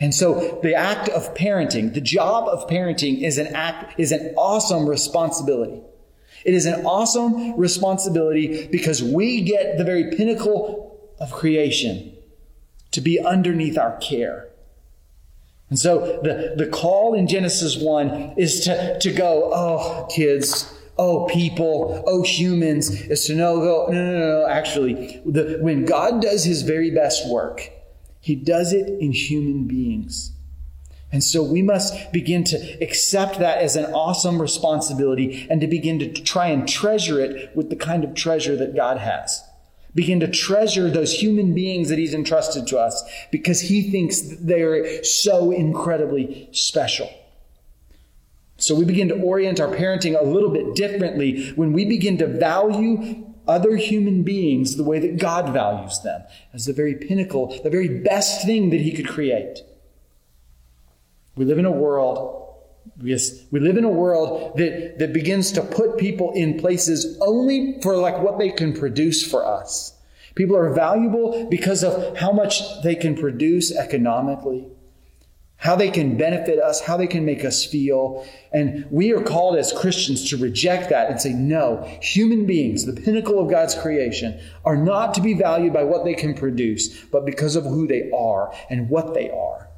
And 0.03 0.13
so 0.13 0.59
the 0.65 0.75
act 0.75 1.09
of 1.11 1.33
parenting, 1.35 1.95
the 1.95 2.01
job 2.01 2.49
of 2.49 2.69
parenting 2.69 3.23
is 3.23 3.39
an 3.39 3.47
act, 3.55 4.01
is 4.01 4.11
an 4.11 4.35
awesome 4.37 4.89
responsibility. 4.89 5.81
It 6.45 6.55
is 6.55 6.67
an 6.67 6.85
awesome 6.85 7.57
responsibility 7.57 8.67
because 8.67 9.01
we 9.01 9.43
get 9.43 9.79
the 9.79 9.85
very 9.85 10.11
pinnacle 10.11 10.99
of 11.21 11.31
creation 11.31 12.17
to 12.91 13.01
be 13.01 13.21
underneath 13.21 13.79
our 13.79 13.97
care. 13.99 14.49
And 15.71 15.79
so 15.79 16.21
the, 16.25 16.55
the 16.57 16.67
call 16.67 17.15
in 17.15 17.29
Genesis 17.29 17.79
1 17.79 18.35
is 18.37 18.65
to, 18.65 18.99
to 18.99 19.13
go, 19.13 19.53
oh, 19.55 20.09
kids, 20.11 20.77
oh, 20.99 21.29
people, 21.29 22.03
oh, 22.09 22.25
humans, 22.25 22.91
is 22.91 23.25
to 23.27 23.37
know, 23.37 23.61
go, 23.61 23.87
no, 23.89 24.05
no, 24.05 24.19
no, 24.19 24.41
no. 24.41 24.49
Actually, 24.49 25.23
the, 25.25 25.59
when 25.61 25.85
God 25.85 26.21
does 26.21 26.43
his 26.43 26.63
very 26.63 26.91
best 26.91 27.29
work, 27.31 27.71
he 28.23 28.37
does 28.37 28.73
it 28.73 28.89
in 29.01 29.11
human 29.11 29.67
beings. 29.67 30.31
And 31.11 31.25
so 31.25 31.43
we 31.43 31.61
must 31.61 32.13
begin 32.13 32.45
to 32.45 32.57
accept 32.81 33.41
that 33.41 33.59
as 33.59 33.75
an 33.75 33.93
awesome 33.93 34.41
responsibility 34.41 35.47
and 35.51 35.61
to 35.61 35.67
begin 35.67 35.99
to 35.99 36.09
try 36.09 36.47
and 36.47 36.67
treasure 36.67 37.21
it 37.21 37.55
with 37.57 37.69
the 37.69 37.77
kind 37.77 38.05
of 38.05 38.15
treasure 38.15 38.55
that 38.57 38.77
God 38.77 38.99
has. 38.99 39.43
Begin 39.93 40.21
to 40.21 40.29
treasure 40.29 40.89
those 40.89 41.21
human 41.21 41.53
beings 41.53 41.89
that 41.89 41.99
He's 41.99 42.15
entrusted 42.15 42.69
to 42.69 42.79
us 42.79 43.03
because 43.33 43.61
He 43.61 43.91
thinks 43.91 44.21
they're 44.21 45.03
so 45.03 45.51
incredibly 45.51 46.49
special. 46.53 47.11
So 48.57 48.77
we 48.77 48.85
begin 48.85 49.09
to 49.09 49.21
orient 49.21 49.59
our 49.59 49.75
parenting 49.75 50.19
a 50.19 50.25
little 50.25 50.51
bit 50.51 50.77
differently 50.77 51.51
when 51.57 51.73
we 51.73 51.85
begin 51.85 52.19
to 52.19 52.29
value 52.29 53.27
other 53.47 53.77
human 53.77 54.23
beings 54.23 54.77
the 54.77 54.85
way 54.85 54.99
that 54.99 55.19
God 55.19 55.53
values 55.53 56.01
them 56.01 56.23
as 56.53 56.67
the 56.67 56.73
very 56.73 56.95
pinnacle, 56.95 57.59
the 57.63 57.71
very 57.71 57.89
best 57.89 58.45
thing 58.45 58.71
that 58.71 58.81
He 58.81 58.93
could 58.93 59.09
create. 59.09 59.61
We 61.37 61.45
live 61.45 61.59
in 61.59 61.65
a 61.65 61.71
world. 61.71 62.39
Yes, 63.01 63.45
we 63.51 63.61
live 63.61 63.77
in 63.77 63.85
a 63.85 63.89
world 63.89 64.57
that, 64.57 64.99
that 64.99 65.13
begins 65.13 65.53
to 65.53 65.63
put 65.63 65.99
people 65.99 66.33
in 66.33 66.59
places 66.59 67.19
only 67.21 67.81
for 67.81 67.97
like 67.97 68.21
what 68.21 68.39
they 68.39 68.51
can 68.51 68.73
produce 68.73 69.25
for 69.25 69.45
us. 69.45 69.95
People 70.35 70.57
are 70.57 70.73
valuable 70.73 71.47
because 71.51 71.85
of 71.85 72.17
how 72.17 72.33
much 72.33 72.83
they 72.83 72.95
can 72.95 73.15
produce 73.15 73.75
economically, 73.75 74.67
how 75.63 75.77
they 75.77 75.93
can 75.93 76.17
benefit 76.17 76.59
us, 76.59 76.81
how 76.81 76.97
they 76.97 77.07
can 77.07 77.25
make 77.25 77.45
us 77.45 77.65
feel. 77.65 78.27
And 78.53 78.85
we 78.91 79.13
are 79.13 79.23
called 79.23 79.57
as 79.57 79.73
Christians 79.73 80.29
to 80.31 80.37
reject 80.37 80.91
that 80.91 81.09
and 81.09 81.21
say, 81.21 81.33
no, 81.33 81.85
human 82.03 82.47
beings, 82.47 82.85
the 82.85 82.93
pinnacle 82.93 83.39
of 83.39 83.49
God's 83.49 83.77
creation, 83.77 84.41
are 84.65 84.77
not 84.77 85.15
to 85.15 85.21
be 85.21 85.35
valued 85.35 85.73
by 85.73 85.85
what 85.85 86.05
they 86.05 86.15
can 86.15 86.35
produce, 86.35 87.05
but 87.05 87.25
because 87.25 87.55
of 87.55 87.63
who 87.63 87.87
they 87.87 88.11
are 88.11 88.53
and 88.71 88.91
what 88.91 89.15
they 89.15 89.31
are. 89.31 89.69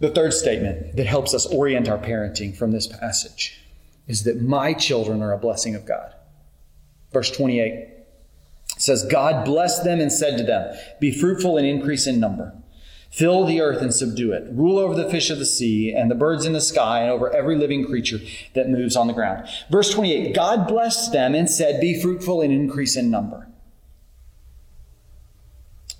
The 0.00 0.10
third 0.10 0.32
statement 0.32 0.96
that 0.96 1.06
helps 1.06 1.34
us 1.34 1.46
orient 1.46 1.88
our 1.88 1.98
parenting 1.98 2.56
from 2.56 2.72
this 2.72 2.88
passage 2.88 3.60
is 4.08 4.24
that 4.24 4.42
my 4.42 4.72
children 4.72 5.22
are 5.22 5.32
a 5.32 5.38
blessing 5.38 5.76
of 5.76 5.86
God. 5.86 6.12
Verse 7.12 7.30
28 7.30 7.90
says, 8.76 9.06
God 9.08 9.44
blessed 9.44 9.84
them 9.84 10.00
and 10.00 10.12
said 10.12 10.36
to 10.38 10.42
them, 10.42 10.76
Be 10.98 11.16
fruitful 11.16 11.56
and 11.58 11.64
increase 11.64 12.08
in 12.08 12.18
number. 12.18 12.52
Fill 13.14 13.44
the 13.44 13.60
earth 13.60 13.80
and 13.80 13.94
subdue 13.94 14.32
it. 14.32 14.42
Rule 14.50 14.76
over 14.76 14.92
the 14.92 15.08
fish 15.08 15.30
of 15.30 15.38
the 15.38 15.46
sea 15.46 15.94
and 15.94 16.10
the 16.10 16.16
birds 16.16 16.44
in 16.46 16.52
the 16.52 16.60
sky 16.60 17.02
and 17.02 17.12
over 17.12 17.32
every 17.32 17.54
living 17.54 17.86
creature 17.86 18.18
that 18.54 18.68
moves 18.68 18.96
on 18.96 19.06
the 19.06 19.12
ground. 19.12 19.46
Verse 19.70 19.88
28 19.94 20.34
God 20.34 20.66
blessed 20.66 21.12
them 21.12 21.32
and 21.32 21.48
said, 21.48 21.80
Be 21.80 22.02
fruitful 22.02 22.40
and 22.40 22.52
increase 22.52 22.96
in 22.96 23.12
number. 23.12 23.46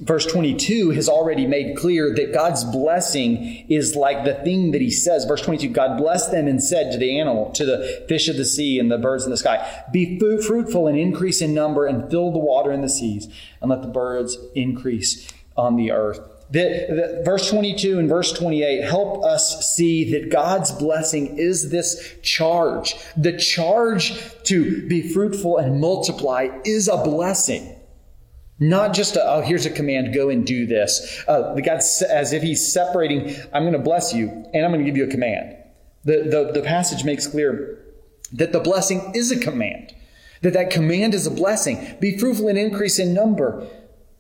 Verse 0.00 0.26
22 0.26 0.90
has 0.90 1.08
already 1.08 1.46
made 1.46 1.76
clear 1.76 2.12
that 2.12 2.34
God's 2.34 2.64
blessing 2.64 3.64
is 3.68 3.94
like 3.94 4.24
the 4.24 4.34
thing 4.34 4.72
that 4.72 4.80
he 4.80 4.90
says. 4.90 5.24
Verse 5.24 5.42
22 5.42 5.68
God 5.68 5.96
blessed 5.96 6.32
them 6.32 6.48
and 6.48 6.60
said 6.60 6.90
to 6.90 6.98
the 6.98 7.20
animal, 7.20 7.52
to 7.52 7.64
the 7.64 8.04
fish 8.08 8.26
of 8.26 8.36
the 8.36 8.44
sea 8.44 8.80
and 8.80 8.90
the 8.90 8.98
birds 8.98 9.22
in 9.24 9.30
the 9.30 9.36
sky, 9.36 9.84
Be 9.92 10.18
fruitful 10.18 10.88
and 10.88 10.98
increase 10.98 11.40
in 11.40 11.54
number 11.54 11.86
and 11.86 12.10
fill 12.10 12.32
the 12.32 12.40
water 12.40 12.72
in 12.72 12.80
the 12.80 12.88
seas 12.88 13.28
and 13.60 13.70
let 13.70 13.82
the 13.82 13.88
birds 13.88 14.36
increase 14.56 15.32
on 15.56 15.76
the 15.76 15.92
earth. 15.92 16.18
The, 16.50 17.22
verse 17.24 17.50
22 17.50 17.98
and 17.98 18.08
verse 18.08 18.32
28 18.32 18.84
help 18.84 19.24
us 19.24 19.74
see 19.74 20.12
that 20.12 20.30
God's 20.30 20.70
blessing 20.72 21.38
is 21.38 21.70
this 21.70 22.16
charge. 22.22 22.94
The 23.16 23.36
charge 23.38 24.14
to 24.44 24.86
be 24.86 25.12
fruitful 25.12 25.56
and 25.56 25.80
multiply 25.80 26.48
is 26.64 26.88
a 26.88 26.98
blessing. 26.98 27.74
Not 28.60 28.94
just 28.94 29.16
a, 29.16 29.24
oh, 29.26 29.40
here's 29.40 29.66
a 29.66 29.70
command, 29.70 30.14
go 30.14 30.28
and 30.28 30.46
do 30.46 30.66
this. 30.66 31.24
Uh, 31.26 31.54
God, 31.54 31.80
as 32.08 32.32
if 32.32 32.42
He's 32.42 32.72
separating, 32.72 33.34
I'm 33.52 33.64
going 33.64 33.72
to 33.72 33.78
bless 33.78 34.14
you 34.14 34.28
and 34.28 34.64
I'm 34.64 34.70
going 34.70 34.84
to 34.84 34.90
give 34.90 34.96
you 34.96 35.04
a 35.04 35.10
command. 35.10 35.56
The, 36.04 36.22
the, 36.22 36.60
the 36.60 36.62
passage 36.62 37.04
makes 37.04 37.26
clear 37.26 37.80
that 38.32 38.52
the 38.52 38.60
blessing 38.60 39.12
is 39.14 39.32
a 39.32 39.38
command, 39.38 39.94
that 40.42 40.52
that 40.52 40.70
command 40.70 41.14
is 41.14 41.26
a 41.26 41.30
blessing. 41.30 41.96
Be 42.00 42.16
fruitful 42.16 42.48
and 42.48 42.58
increase 42.58 42.98
in 42.98 43.14
number. 43.14 43.66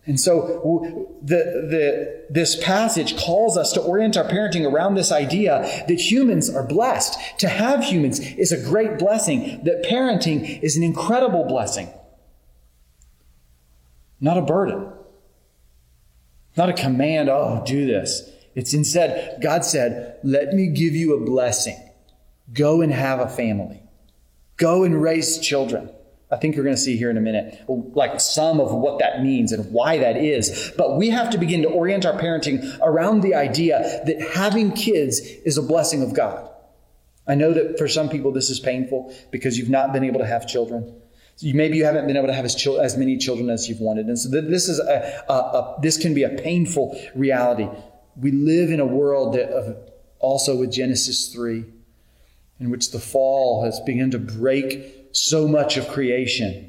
And 0.06 0.20
so 0.20 1.16
the, 1.22 1.36
the, 1.36 2.26
this 2.28 2.62
passage 2.62 3.16
calls 3.16 3.56
us 3.56 3.72
to 3.72 3.80
orient 3.80 4.16
our 4.16 4.24
parenting 4.24 4.70
around 4.70 4.94
this 4.94 5.10
idea 5.10 5.62
that 5.88 5.98
humans 5.98 6.54
are 6.54 6.66
blessed. 6.66 7.18
To 7.40 7.48
have 7.48 7.84
humans 7.84 8.20
is 8.20 8.52
a 8.52 8.62
great 8.62 8.98
blessing, 8.98 9.64
that 9.64 9.82
parenting 9.84 10.62
is 10.62 10.76
an 10.76 10.82
incredible 10.82 11.44
blessing 11.44 11.88
not 14.24 14.38
a 14.38 14.42
burden, 14.42 14.90
not 16.56 16.70
a 16.70 16.72
command, 16.72 17.28
oh, 17.28 17.62
do 17.66 17.84
this. 17.86 18.30
It's 18.54 18.72
instead, 18.72 19.38
God 19.42 19.66
said, 19.66 20.18
let 20.24 20.54
me 20.54 20.68
give 20.68 20.94
you 20.94 21.14
a 21.14 21.20
blessing. 21.20 21.76
Go 22.50 22.80
and 22.80 22.90
have 22.90 23.20
a 23.20 23.28
family. 23.28 23.82
Go 24.56 24.82
and 24.82 25.02
raise 25.02 25.38
children. 25.40 25.90
I 26.34 26.36
think 26.36 26.56
you're 26.56 26.64
going 26.64 26.74
to 26.74 26.82
see 26.82 26.96
here 26.96 27.10
in 27.10 27.16
a 27.16 27.20
minute, 27.20 27.62
like 27.68 28.20
some 28.20 28.58
of 28.58 28.72
what 28.72 28.98
that 28.98 29.22
means 29.22 29.52
and 29.52 29.72
why 29.72 29.98
that 29.98 30.16
is. 30.16 30.72
But 30.76 30.98
we 30.98 31.10
have 31.10 31.30
to 31.30 31.38
begin 31.38 31.62
to 31.62 31.68
orient 31.68 32.04
our 32.04 32.18
parenting 32.18 32.76
around 32.82 33.20
the 33.20 33.36
idea 33.36 34.02
that 34.04 34.20
having 34.34 34.72
kids 34.72 35.20
is 35.20 35.58
a 35.58 35.62
blessing 35.62 36.02
of 36.02 36.12
God. 36.12 36.50
I 37.24 37.36
know 37.36 37.52
that 37.52 37.78
for 37.78 37.86
some 37.86 38.08
people 38.08 38.32
this 38.32 38.50
is 38.50 38.58
painful 38.58 39.14
because 39.30 39.56
you've 39.56 39.70
not 39.70 39.92
been 39.92 40.02
able 40.02 40.18
to 40.18 40.26
have 40.26 40.48
children. 40.48 41.00
So 41.36 41.46
you, 41.46 41.54
maybe 41.54 41.76
you 41.76 41.84
haven't 41.84 42.08
been 42.08 42.16
able 42.16 42.26
to 42.26 42.34
have 42.34 42.44
as, 42.44 42.56
chil- 42.56 42.80
as 42.80 42.96
many 42.96 43.16
children 43.16 43.48
as 43.48 43.68
you've 43.68 43.80
wanted. 43.80 44.06
And 44.06 44.18
so 44.18 44.28
th- 44.28 44.50
this 44.50 44.68
is 44.68 44.80
a, 44.80 45.24
a, 45.28 45.32
a, 45.32 45.78
this 45.82 45.96
can 45.96 46.14
be 46.14 46.24
a 46.24 46.30
painful 46.30 47.00
reality. 47.14 47.68
We 48.16 48.32
live 48.32 48.70
in 48.70 48.80
a 48.80 48.86
world 48.86 49.34
that 49.34 49.50
of, 49.50 49.76
also 50.18 50.56
with 50.56 50.72
Genesis 50.72 51.32
3, 51.32 51.64
in 52.58 52.70
which 52.70 52.90
the 52.90 52.98
fall 52.98 53.64
has 53.64 53.78
begun 53.86 54.10
to 54.10 54.18
break 54.18 55.03
so 55.14 55.48
much 55.48 55.76
of 55.76 55.88
creation. 55.88 56.68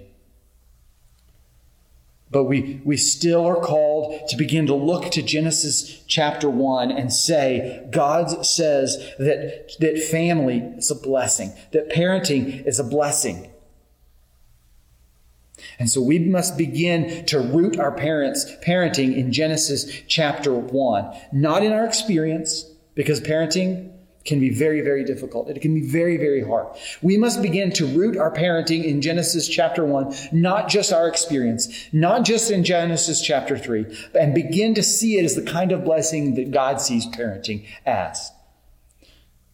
But 2.32 2.46
we, 2.46 2.82
we 2.84 2.98
still 2.98 3.46
are 3.46 3.60
called 3.60 4.28
to 4.30 4.38
begin 4.38 4.68
to 4.68 4.75
look 4.75 5.12
to 5.12 5.22
Genesis 5.22 6.04
chapter 6.08 6.50
1 6.50 6.92
and 6.92 7.14
say, 7.14 7.88
God 7.92 8.46
says 8.46 8.98
that, 9.20 9.72
that 9.80 10.00
family 10.00 10.58
is 10.78 10.92
a 10.92 10.96
blessing, 10.96 11.54
that 11.72 11.90
parenting 11.90 12.66
is 12.66 12.80
a 12.80 12.84
blessing. 12.84 13.52
And 15.80 15.90
so 15.90 16.02
we 16.02 16.20
must 16.20 16.58
begin 16.58 17.25
to 17.28 17.40
root 17.40 17.80
our 17.80 17.92
parents 17.92 18.46
parenting 18.66 19.16
in 19.16 19.32
Genesis 19.32 19.86
chapter 20.08 20.54
1, 20.54 21.16
not 21.32 21.64
in 21.64 21.72
our 21.72 21.86
experience 21.86 22.64
because 22.96 23.22
parenting 23.22 23.95
can 24.25 24.39
be 24.39 24.50
very 24.50 24.82
very 24.82 25.03
difficult. 25.03 25.50
It 25.50 25.62
can 25.62 25.74
be 25.74 25.88
very 25.88 26.17
very 26.17 26.44
hard. 26.44 26.67
We 27.01 27.17
must 27.17 27.41
begin 27.41 27.72
to 27.74 27.86
root 27.86 28.17
our 28.17 28.34
parenting 28.34 28.83
in 28.83 29.01
Genesis 29.01 29.48
chapter 29.48 29.85
1, 29.85 30.14
not 30.31 30.68
just 30.68 30.92
our 30.92 31.07
experience, 31.07 31.88
not 31.94 32.25
just 32.25 32.51
in 32.51 32.64
Genesis 32.64 33.22
chapter 33.22 33.57
3, 33.57 33.85
and 34.20 34.33
begin 34.33 34.74
to 34.74 34.83
see 34.83 35.18
it 35.18 35.25
as 35.25 35.35
the 35.35 35.44
kind 35.44 35.72
of 35.72 35.83
blessing 35.83 36.35
that 36.35 36.51
God 36.51 36.81
sees 36.81 37.05
parenting 37.05 37.66
as. 37.85 38.31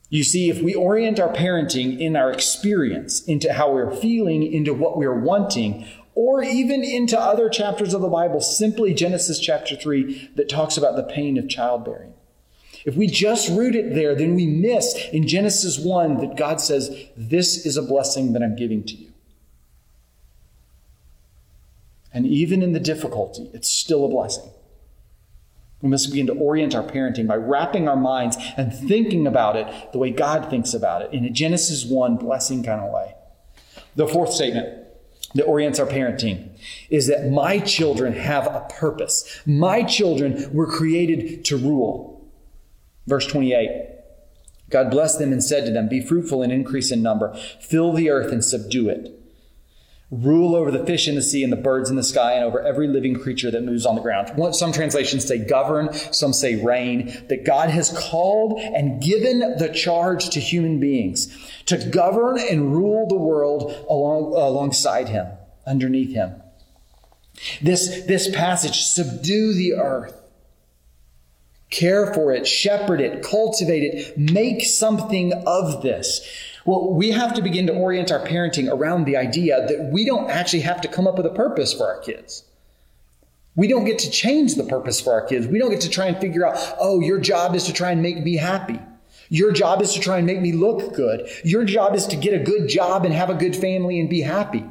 You 0.09 0.25
see, 0.25 0.49
if 0.49 0.61
we 0.61 0.75
orient 0.75 1.21
our 1.21 1.33
parenting 1.33 1.97
in 1.97 2.17
our 2.17 2.31
experience, 2.31 3.23
into 3.23 3.53
how 3.53 3.71
we're 3.71 3.95
feeling, 3.95 4.43
into 4.43 4.73
what 4.73 4.97
we're 4.97 5.17
wanting, 5.17 5.87
or 6.15 6.43
even 6.43 6.83
into 6.83 7.17
other 7.17 7.47
chapters 7.49 7.93
of 7.93 8.01
the 8.01 8.09
Bible, 8.09 8.41
simply 8.41 8.93
Genesis 8.93 9.39
chapter 9.39 9.75
3 9.77 10.31
that 10.35 10.49
talks 10.49 10.75
about 10.75 10.97
the 10.97 11.03
pain 11.03 11.37
of 11.37 11.47
childbearing. 11.47 12.10
If 12.85 12.95
we 12.95 13.07
just 13.07 13.49
root 13.49 13.75
it 13.75 13.93
there, 13.93 14.15
then 14.15 14.35
we 14.35 14.45
miss 14.47 15.09
in 15.11 15.27
Genesis 15.27 15.77
1 15.79 16.17
that 16.17 16.35
God 16.35 16.59
says, 16.59 16.89
This 17.15 17.65
is 17.65 17.77
a 17.77 17.81
blessing 17.81 18.33
that 18.33 18.41
I'm 18.41 18.55
giving 18.55 18.83
to 18.85 18.95
you. 18.95 19.11
And 22.13 22.25
even 22.25 22.61
in 22.61 22.73
the 22.73 22.79
difficulty, 22.79 23.49
it's 23.53 23.69
still 23.69 24.05
a 24.05 24.09
blessing. 24.09 24.49
We 25.81 25.89
must 25.89 26.09
begin 26.11 26.27
to 26.27 26.33
orient 26.33 26.75
our 26.75 26.83
parenting 26.83 27.27
by 27.27 27.35
wrapping 27.35 27.87
our 27.87 27.95
minds 27.95 28.37
and 28.57 28.73
thinking 28.73 29.25
about 29.25 29.55
it 29.55 29.91
the 29.91 29.97
way 29.97 30.11
God 30.11 30.49
thinks 30.49 30.73
about 30.73 31.01
it 31.01 31.13
in 31.13 31.25
a 31.25 31.29
Genesis 31.29 31.85
1 31.85 32.17
blessing 32.17 32.63
kind 32.63 32.81
of 32.81 32.91
way. 32.91 33.15
The 33.95 34.07
fourth 34.07 34.31
statement 34.31 34.81
that 35.33 35.45
orients 35.45 35.79
our 35.79 35.87
parenting 35.87 36.49
is 36.89 37.07
that 37.07 37.31
my 37.31 37.59
children 37.59 38.13
have 38.13 38.47
a 38.47 38.67
purpose. 38.69 39.41
My 39.45 39.83
children 39.83 40.53
were 40.53 40.67
created 40.67 41.45
to 41.45 41.57
rule. 41.57 42.10
Verse 43.07 43.27
28. 43.27 43.87
God 44.69 44.89
blessed 44.89 45.19
them 45.19 45.33
and 45.33 45.43
said 45.43 45.65
to 45.65 45.71
them, 45.71 45.89
Be 45.89 46.01
fruitful 46.01 46.41
and 46.41 46.51
increase 46.51 46.91
in 46.91 47.01
number, 47.01 47.35
fill 47.59 47.93
the 47.93 48.09
earth 48.09 48.31
and 48.31 48.43
subdue 48.43 48.89
it 48.89 49.21
rule 50.11 50.55
over 50.55 50.69
the 50.71 50.85
fish 50.85 51.07
in 51.07 51.15
the 51.15 51.21
sea 51.21 51.41
and 51.41 51.51
the 51.51 51.57
birds 51.57 51.89
in 51.89 51.95
the 51.95 52.03
sky 52.03 52.33
and 52.33 52.43
over 52.43 52.61
every 52.61 52.87
living 52.87 53.17
creature 53.17 53.49
that 53.49 53.63
moves 53.63 53.85
on 53.85 53.95
the 53.95 54.01
ground. 54.01 54.29
Some 54.53 54.73
translations 54.73 55.25
say 55.25 55.37
govern, 55.37 55.93
some 55.93 56.33
say 56.33 56.61
reign, 56.61 57.07
that 57.29 57.45
God 57.45 57.69
has 57.69 57.97
called 57.97 58.59
and 58.59 59.01
given 59.01 59.39
the 59.39 59.69
charge 59.73 60.29
to 60.31 60.41
human 60.41 60.79
beings 60.79 61.27
to 61.67 61.77
govern 61.89 62.37
and 62.37 62.75
rule 62.75 63.07
the 63.07 63.15
world 63.15 63.71
along, 63.89 64.33
alongside 64.35 65.07
him, 65.07 65.27
underneath 65.65 66.13
him. 66.13 66.41
This, 67.61 68.03
this 68.03 68.29
passage, 68.35 68.81
subdue 68.81 69.53
the 69.53 69.75
earth. 69.75 70.20
Care 71.71 72.13
for 72.13 72.31
it, 72.31 72.45
shepherd 72.45 73.01
it, 73.01 73.23
cultivate 73.23 73.83
it, 73.83 74.17
make 74.17 74.63
something 74.63 75.33
of 75.47 75.81
this. 75.81 76.21
Well, 76.65 76.93
we 76.93 77.11
have 77.11 77.33
to 77.33 77.41
begin 77.41 77.65
to 77.67 77.73
orient 77.73 78.11
our 78.11 78.19
parenting 78.19 78.71
around 78.71 79.05
the 79.05 79.17
idea 79.17 79.65
that 79.67 79.89
we 79.91 80.05
don't 80.05 80.29
actually 80.29 80.59
have 80.59 80.81
to 80.81 80.87
come 80.87 81.07
up 81.07 81.17
with 81.17 81.25
a 81.25 81.31
purpose 81.31 81.73
for 81.73 81.87
our 81.87 81.99
kids. 82.01 82.43
We 83.55 83.67
don't 83.67 83.85
get 83.85 83.99
to 83.99 84.11
change 84.11 84.55
the 84.55 84.63
purpose 84.63 85.01
for 85.01 85.13
our 85.13 85.25
kids. 85.25 85.47
We 85.47 85.59
don't 85.59 85.71
get 85.71 85.81
to 85.81 85.89
try 85.89 86.05
and 86.05 86.17
figure 86.17 86.45
out, 86.45 86.57
oh, 86.79 86.99
your 86.99 87.19
job 87.19 87.55
is 87.55 87.63
to 87.65 87.73
try 87.73 87.91
and 87.91 88.01
make 88.01 88.23
me 88.23 88.35
happy. 88.35 88.79
Your 89.29 89.51
job 89.51 89.81
is 89.81 89.93
to 89.93 89.99
try 89.99 90.17
and 90.17 90.27
make 90.27 90.41
me 90.41 90.51
look 90.51 90.93
good. 90.93 91.29
Your 91.43 91.63
job 91.63 91.95
is 91.95 92.05
to 92.07 92.17
get 92.17 92.33
a 92.33 92.43
good 92.43 92.67
job 92.67 93.05
and 93.05 93.13
have 93.13 93.29
a 93.29 93.33
good 93.33 93.55
family 93.55 93.99
and 93.99 94.09
be 94.09 94.21
happy. 94.21 94.65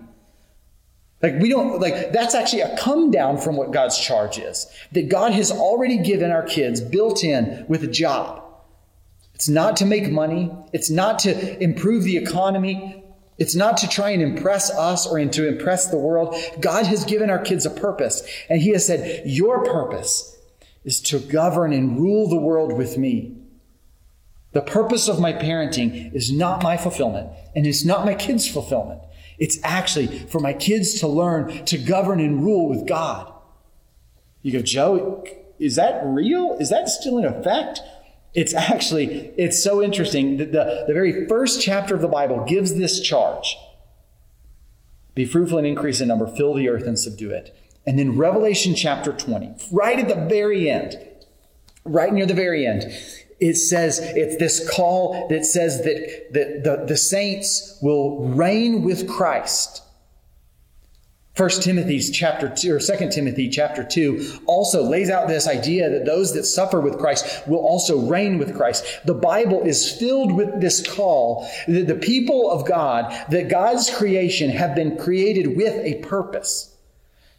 Like, 1.23 1.39
we 1.39 1.51
don't, 1.51 1.81
like, 1.81 2.13
that's 2.13 2.35
actually 2.35 2.63
a 2.63 2.77
come 2.79 3.11
down 3.11 3.39
from 3.39 3.57
what 3.57 3.73
God's 3.73 3.99
charge 3.99 4.39
is. 4.39 4.67
That 4.93 5.09
God 5.09 5.33
has 5.33 5.51
already 5.51 5.99
given 5.99 6.31
our 6.31 6.43
kids 6.43 6.81
built 6.81 7.23
in 7.23 7.67
with 7.69 7.83
a 7.85 7.87
job. 7.87 8.43
It's 9.35 9.49
not 9.49 9.77
to 9.79 9.87
make 9.87 10.11
money. 10.11 10.51
It's 10.73 10.91
not 10.91 11.19
to 11.21 11.63
improve 11.63 12.05
the 12.05 12.17
economy. 12.17 13.05
It's 13.39 13.55
not 13.55 13.79
to 13.79 13.89
try 13.89 14.11
and 14.11 14.23
impress 14.23 14.71
us 14.71 15.07
or 15.07 15.23
to 15.25 15.49
impress 15.49 15.87
the 15.87 15.99
world. 15.99 16.37
God 16.61 16.87
has 16.87 17.05
given 17.05 17.31
our 17.31 17.39
kids 17.39 17.67
a 17.67 17.71
purpose. 17.71 18.23
And 18.49 18.61
He 18.61 18.71
has 18.71 18.87
said, 18.87 19.23
Your 19.27 19.65
purpose 19.65 20.39
is 20.85 21.01
to 21.03 21.19
govern 21.19 21.73
and 21.73 21.99
rule 21.99 22.29
the 22.29 22.37
world 22.37 22.73
with 22.73 22.97
me. 22.97 23.37
The 24.53 24.63
purpose 24.63 25.09
of 25.09 25.21
my 25.21 25.33
parenting 25.33 26.13
is 26.13 26.33
not 26.33 26.63
my 26.63 26.77
fulfillment, 26.77 27.31
and 27.55 27.67
it's 27.67 27.85
not 27.85 28.05
my 28.05 28.15
kids' 28.15 28.49
fulfillment. 28.49 29.01
It's 29.41 29.59
actually 29.65 30.07
for 30.29 30.39
my 30.39 30.53
kids 30.53 31.01
to 31.01 31.09
learn 31.09 31.65
to 31.65 31.79
govern 31.79 32.21
and 32.21 32.45
rule 32.45 32.69
with 32.69 32.87
God. 32.87 33.33
You 34.43 34.53
go, 34.53 34.61
Joe, 34.61 35.25
is 35.59 35.77
that 35.77 36.03
real? 36.05 36.57
Is 36.61 36.71
that 36.71 36.89
still 36.89 37.19
in 37.19 37.25
effect? 37.25 37.81
It's 38.35 38.55
actually, 38.55 39.33
it's 39.37 39.63
so 39.63 39.83
interesting 39.83 40.37
that 40.37 40.53
the, 40.53 40.85
the 40.87 40.95
very 40.95 41.27
first 41.27 41.61
chapter 41.61 41.95
of 41.95 42.03
the 42.03 42.09
Bible 42.09 42.45
gives 42.45 42.77
this 42.77 43.01
charge. 43.01 43.57
Be 45.15 45.25
fruitful 45.25 45.59
and 45.59 45.67
increase 45.67 46.01
in 46.01 46.09
number, 46.09 46.27
fill 46.27 46.55
the 46.55 46.69
earth 46.69 46.85
and 46.85 46.99
subdue 46.99 47.31
it. 47.31 47.57
And 47.87 47.99
then 47.99 48.17
Revelation 48.17 48.75
chapter 48.75 49.13
20, 49.13 49.55
right 49.73 49.99
at 49.99 50.09
the 50.09 50.27
very 50.27 50.71
end, 50.71 50.97
right 51.85 52.13
near 52.13 52.27
the 52.27 52.35
very 52.35 52.67
end, 52.67 52.85
it 53.41 53.57
says, 53.57 53.99
it's 53.99 54.37
this 54.37 54.69
call 54.71 55.29
that 55.29 55.45
says 55.45 55.83
that, 55.85 56.33
that 56.33 56.65
the, 56.65 56.85
the 56.87 56.97
saints 56.97 57.79
will 57.81 58.29
reign 58.29 58.83
with 58.83 59.09
Christ. 59.09 59.83
First 61.35 61.63
Timothy's 61.63 62.11
chapter 62.11 62.53
2 62.55 62.75
or 62.75 62.81
Second 62.81 63.13
Timothy 63.13 63.49
chapter 63.49 63.83
2 63.83 64.41
also 64.45 64.83
lays 64.83 65.09
out 65.09 65.27
this 65.27 65.49
idea 65.49 65.89
that 65.89 66.05
those 66.05 66.35
that 66.35 66.45
suffer 66.45 66.81
with 66.81 66.99
Christ 66.99 67.49
will 67.49 67.61
also 67.61 67.99
reign 67.99 68.37
with 68.39 68.55
Christ. 68.55 68.85
The 69.07 69.15
Bible 69.15 69.63
is 69.63 69.91
filled 69.91 70.33
with 70.33 70.61
this 70.61 70.87
call 70.87 71.49
that 71.67 71.87
the 71.87 71.95
people 71.95 72.51
of 72.51 72.67
God, 72.67 73.11
that 73.31 73.49
God's 73.49 73.89
creation 73.89 74.51
have 74.51 74.75
been 74.75 74.99
created 74.99 75.57
with 75.57 75.75
a 75.83 76.03
purpose 76.03 76.77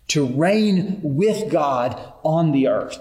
to 0.08 0.26
reign 0.26 1.00
with 1.04 1.52
God 1.52 2.02
on 2.24 2.54
the 2.54 2.70
earth. 2.70 2.98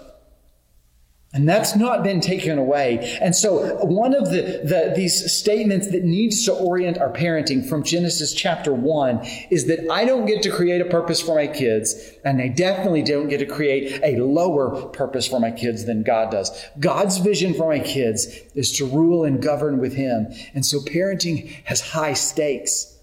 And 1.32 1.48
that's 1.48 1.76
not 1.76 2.02
been 2.02 2.20
taken 2.20 2.58
away. 2.58 3.16
And 3.20 3.36
so 3.36 3.76
one 3.84 4.14
of 4.14 4.30
the, 4.30 4.62
the, 4.64 4.92
these 4.96 5.32
statements 5.32 5.88
that 5.92 6.02
needs 6.02 6.44
to 6.46 6.52
orient 6.52 6.98
our 6.98 7.12
parenting 7.12 7.68
from 7.68 7.84
Genesis 7.84 8.34
chapter 8.34 8.74
one 8.74 9.24
is 9.48 9.66
that 9.66 9.88
I 9.92 10.04
don't 10.04 10.26
get 10.26 10.42
to 10.42 10.50
create 10.50 10.80
a 10.80 10.86
purpose 10.86 11.20
for 11.20 11.36
my 11.36 11.46
kids, 11.46 11.94
and 12.24 12.42
I 12.42 12.48
definitely 12.48 13.02
don't 13.02 13.28
get 13.28 13.38
to 13.38 13.46
create 13.46 14.00
a 14.02 14.20
lower 14.20 14.86
purpose 14.88 15.28
for 15.28 15.38
my 15.38 15.52
kids 15.52 15.84
than 15.84 16.02
God 16.02 16.32
does. 16.32 16.50
God's 16.80 17.18
vision 17.18 17.54
for 17.54 17.68
my 17.68 17.78
kids 17.78 18.26
is 18.56 18.72
to 18.78 18.86
rule 18.86 19.24
and 19.24 19.40
govern 19.40 19.78
with 19.78 19.94
Him. 19.94 20.32
And 20.52 20.66
so 20.66 20.80
parenting 20.80 21.48
has 21.64 21.80
high 21.80 22.14
stakes. 22.14 22.96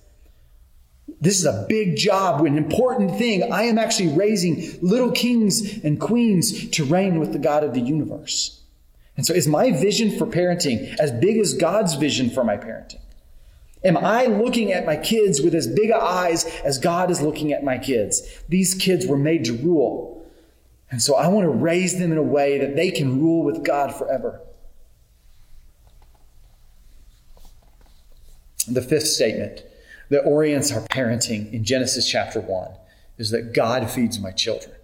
This 1.20 1.40
is 1.40 1.46
a 1.46 1.66
big 1.68 1.96
job, 1.96 2.46
an 2.46 2.58
important 2.58 3.18
thing. 3.18 3.52
I 3.52 3.64
am 3.64 3.78
actually 3.78 4.10
raising 4.10 4.78
little 4.82 5.12
kings 5.12 5.84
and 5.84 6.00
queens 6.00 6.70
to 6.72 6.86
reign 6.86 7.20
with 7.20 7.34
the 7.34 7.40
God 7.40 7.64
of 7.64 7.74
the 7.74 7.82
universe. 7.82 8.62
And 9.16 9.26
so, 9.26 9.34
is 9.34 9.48
my 9.48 9.72
vision 9.72 10.16
for 10.16 10.28
parenting 10.28 10.96
as 11.00 11.12
big 11.12 11.38
as 11.38 11.56
God's 11.56 11.96
vision 11.96 12.30
for 12.30 12.44
my 12.44 12.56
parenting? 12.56 13.00
Am 13.84 13.98
I 13.98 14.26
looking 14.26 14.72
at 14.72 14.86
my 14.86 14.96
kids 14.96 15.42
with 15.42 15.56
as 15.56 15.68
big 15.68 15.92
eyes 15.92 16.46
as 16.64 16.78
God 16.78 17.10
is 17.10 17.22
looking 17.22 17.52
at 17.52 17.64
my 17.64 17.78
kids? 17.78 18.22
These 18.48 18.76
kids 18.76 19.08
were 19.08 19.18
made 19.18 19.46
to 19.46 19.54
rule. 19.54 20.26
And 20.92 21.02
so 21.02 21.16
I 21.16 21.28
want 21.28 21.46
to 21.46 21.50
raise 21.50 22.00
them 22.00 22.12
in 22.12 22.18
a 22.18 22.24
way 22.24 22.60
that 22.60 22.76
they 22.76 22.92
can 22.92 23.20
rule 23.20 23.44
with 23.44 23.64
God 23.64 23.94
forever. 23.94 24.42
The 28.68 28.82
fifth 28.82 29.08
statement 29.08 29.64
that 30.10 30.24
orients 30.24 30.72
our 30.72 30.82
parenting 30.82 31.52
in 31.54 31.64
Genesis 31.64 32.10
chapter 32.10 32.40
1 32.40 32.72
is 33.18 33.32
that 33.32 33.54
God 33.54 33.90
feeds 33.90 34.20
my 34.20 34.32
children. 34.32 34.76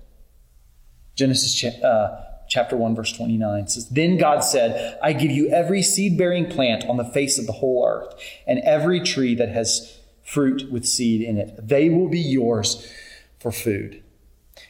Genesis 1.16 1.54
cha- 1.54 1.88
uh, 1.88 2.24
chapter 2.48 2.76
1, 2.76 2.96
verse 2.96 3.14
29 3.14 3.68
says, 3.68 3.90
Then 3.90 4.18
God 4.18 4.40
said, 4.40 4.98
I 5.02 5.14
give 5.14 5.32
you 5.32 5.50
every 5.50 5.82
seed 5.82 6.18
bearing 6.18 6.50
plant 6.50 6.86
on 6.86 6.98
the 6.98 7.06
face 7.06 7.38
of 7.38 7.46
the 7.46 7.54
whole 7.54 7.86
earth, 7.88 8.14
and 8.48 8.60
every 8.60 9.00
tree 9.00 9.36
that 9.36 9.50
has 9.50 10.00
fruit 10.24 10.72
with 10.72 10.86
seed 10.86 11.22
in 11.22 11.38
it. 11.38 11.68
They 11.68 11.90
will 11.90 12.10
be 12.10 12.20
yours 12.20 12.92
for 13.40 13.52
food. 13.52 14.02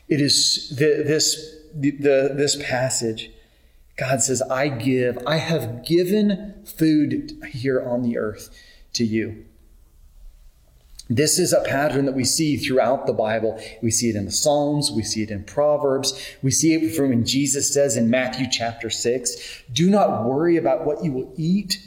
It 0.07 0.19
is 0.19 0.69
the, 0.69 1.03
this, 1.05 1.55
the, 1.73 1.91
the, 1.91 2.33
this 2.35 2.61
passage. 2.61 3.31
God 3.95 4.21
says, 4.21 4.41
I 4.41 4.67
give, 4.69 5.19
I 5.27 5.37
have 5.37 5.85
given 5.85 6.63
food 6.65 7.39
here 7.51 7.81
on 7.81 8.01
the 8.01 8.17
earth 8.17 8.49
to 8.93 9.05
you. 9.05 9.45
This 11.15 11.37
is 11.37 11.53
a 11.53 11.61
pattern 11.61 12.05
that 12.05 12.15
we 12.15 12.23
see 12.23 12.57
throughout 12.57 13.05
the 13.05 13.13
Bible. 13.13 13.61
We 13.81 13.91
see 13.91 14.09
it 14.09 14.15
in 14.15 14.25
the 14.25 14.31
Psalms. 14.31 14.91
We 14.91 15.03
see 15.03 15.21
it 15.21 15.29
in 15.29 15.43
Proverbs. 15.43 16.13
We 16.41 16.49
see 16.49 16.73
it 16.73 16.95
from 16.95 17.09
when 17.09 17.25
Jesus 17.25 17.71
says 17.71 17.95
in 17.95 18.09
Matthew 18.09 18.47
chapter 18.49 18.89
6, 18.89 19.63
do 19.71 19.89
not 19.89 20.25
worry 20.25 20.57
about 20.57 20.85
what 20.85 21.03
you 21.03 21.11
will 21.11 21.33
eat. 21.37 21.77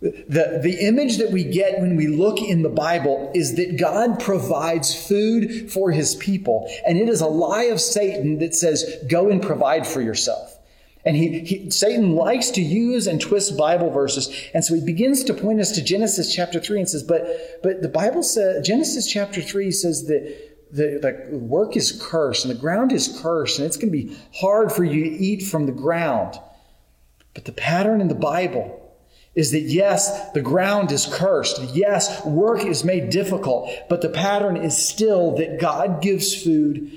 The, 0.00 0.60
the 0.62 0.86
image 0.86 1.18
that 1.18 1.30
we 1.30 1.44
get 1.44 1.80
when 1.80 1.96
we 1.96 2.06
look 2.08 2.40
in 2.40 2.62
the 2.62 2.70
Bible 2.70 3.30
is 3.34 3.56
that 3.56 3.78
God 3.78 4.20
provides 4.20 4.94
food 4.94 5.70
for 5.70 5.90
his 5.90 6.14
people. 6.14 6.70
And 6.86 6.98
it 6.98 7.08
is 7.08 7.20
a 7.20 7.26
lie 7.26 7.64
of 7.64 7.80
Satan 7.80 8.38
that 8.38 8.54
says, 8.54 9.02
go 9.08 9.30
and 9.30 9.42
provide 9.42 9.86
for 9.86 10.00
yourself. 10.00 10.56
And 11.04 11.16
he, 11.16 11.40
he, 11.40 11.70
Satan 11.70 12.14
likes 12.14 12.50
to 12.50 12.60
use 12.60 13.06
and 13.06 13.20
twist 13.20 13.56
Bible 13.56 13.90
verses. 13.90 14.28
And 14.52 14.64
so 14.64 14.74
he 14.74 14.84
begins 14.84 15.24
to 15.24 15.34
point 15.34 15.60
us 15.60 15.72
to 15.72 15.82
Genesis 15.82 16.34
chapter 16.34 16.60
3 16.60 16.80
and 16.80 16.88
says, 16.88 17.02
but, 17.02 17.26
but 17.62 17.82
the 17.82 17.88
Bible 17.88 18.22
says, 18.22 18.66
Genesis 18.66 19.06
chapter 19.10 19.40
3 19.40 19.70
says 19.70 20.06
that 20.06 20.50
the, 20.72 21.26
the 21.30 21.36
work 21.36 21.76
is 21.76 21.98
cursed 22.00 22.44
and 22.44 22.54
the 22.54 22.58
ground 22.58 22.92
is 22.92 23.18
cursed 23.22 23.58
and 23.58 23.66
it's 23.66 23.76
going 23.76 23.92
to 23.92 23.98
be 23.98 24.16
hard 24.34 24.70
for 24.70 24.84
you 24.84 25.04
to 25.04 25.10
eat 25.10 25.42
from 25.42 25.66
the 25.66 25.72
ground. 25.72 26.38
But 27.34 27.44
the 27.46 27.52
pattern 27.52 28.00
in 28.00 28.08
the 28.08 28.14
Bible 28.14 28.76
is 29.34 29.52
that 29.52 29.60
yes, 29.60 30.32
the 30.32 30.42
ground 30.42 30.92
is 30.92 31.06
cursed. 31.06 31.62
Yes, 31.74 32.24
work 32.24 32.64
is 32.64 32.84
made 32.84 33.10
difficult, 33.10 33.70
but 33.88 34.02
the 34.02 34.08
pattern 34.08 34.56
is 34.56 34.76
still 34.76 35.36
that 35.36 35.60
God 35.60 36.02
gives 36.02 36.34
food 36.34 36.90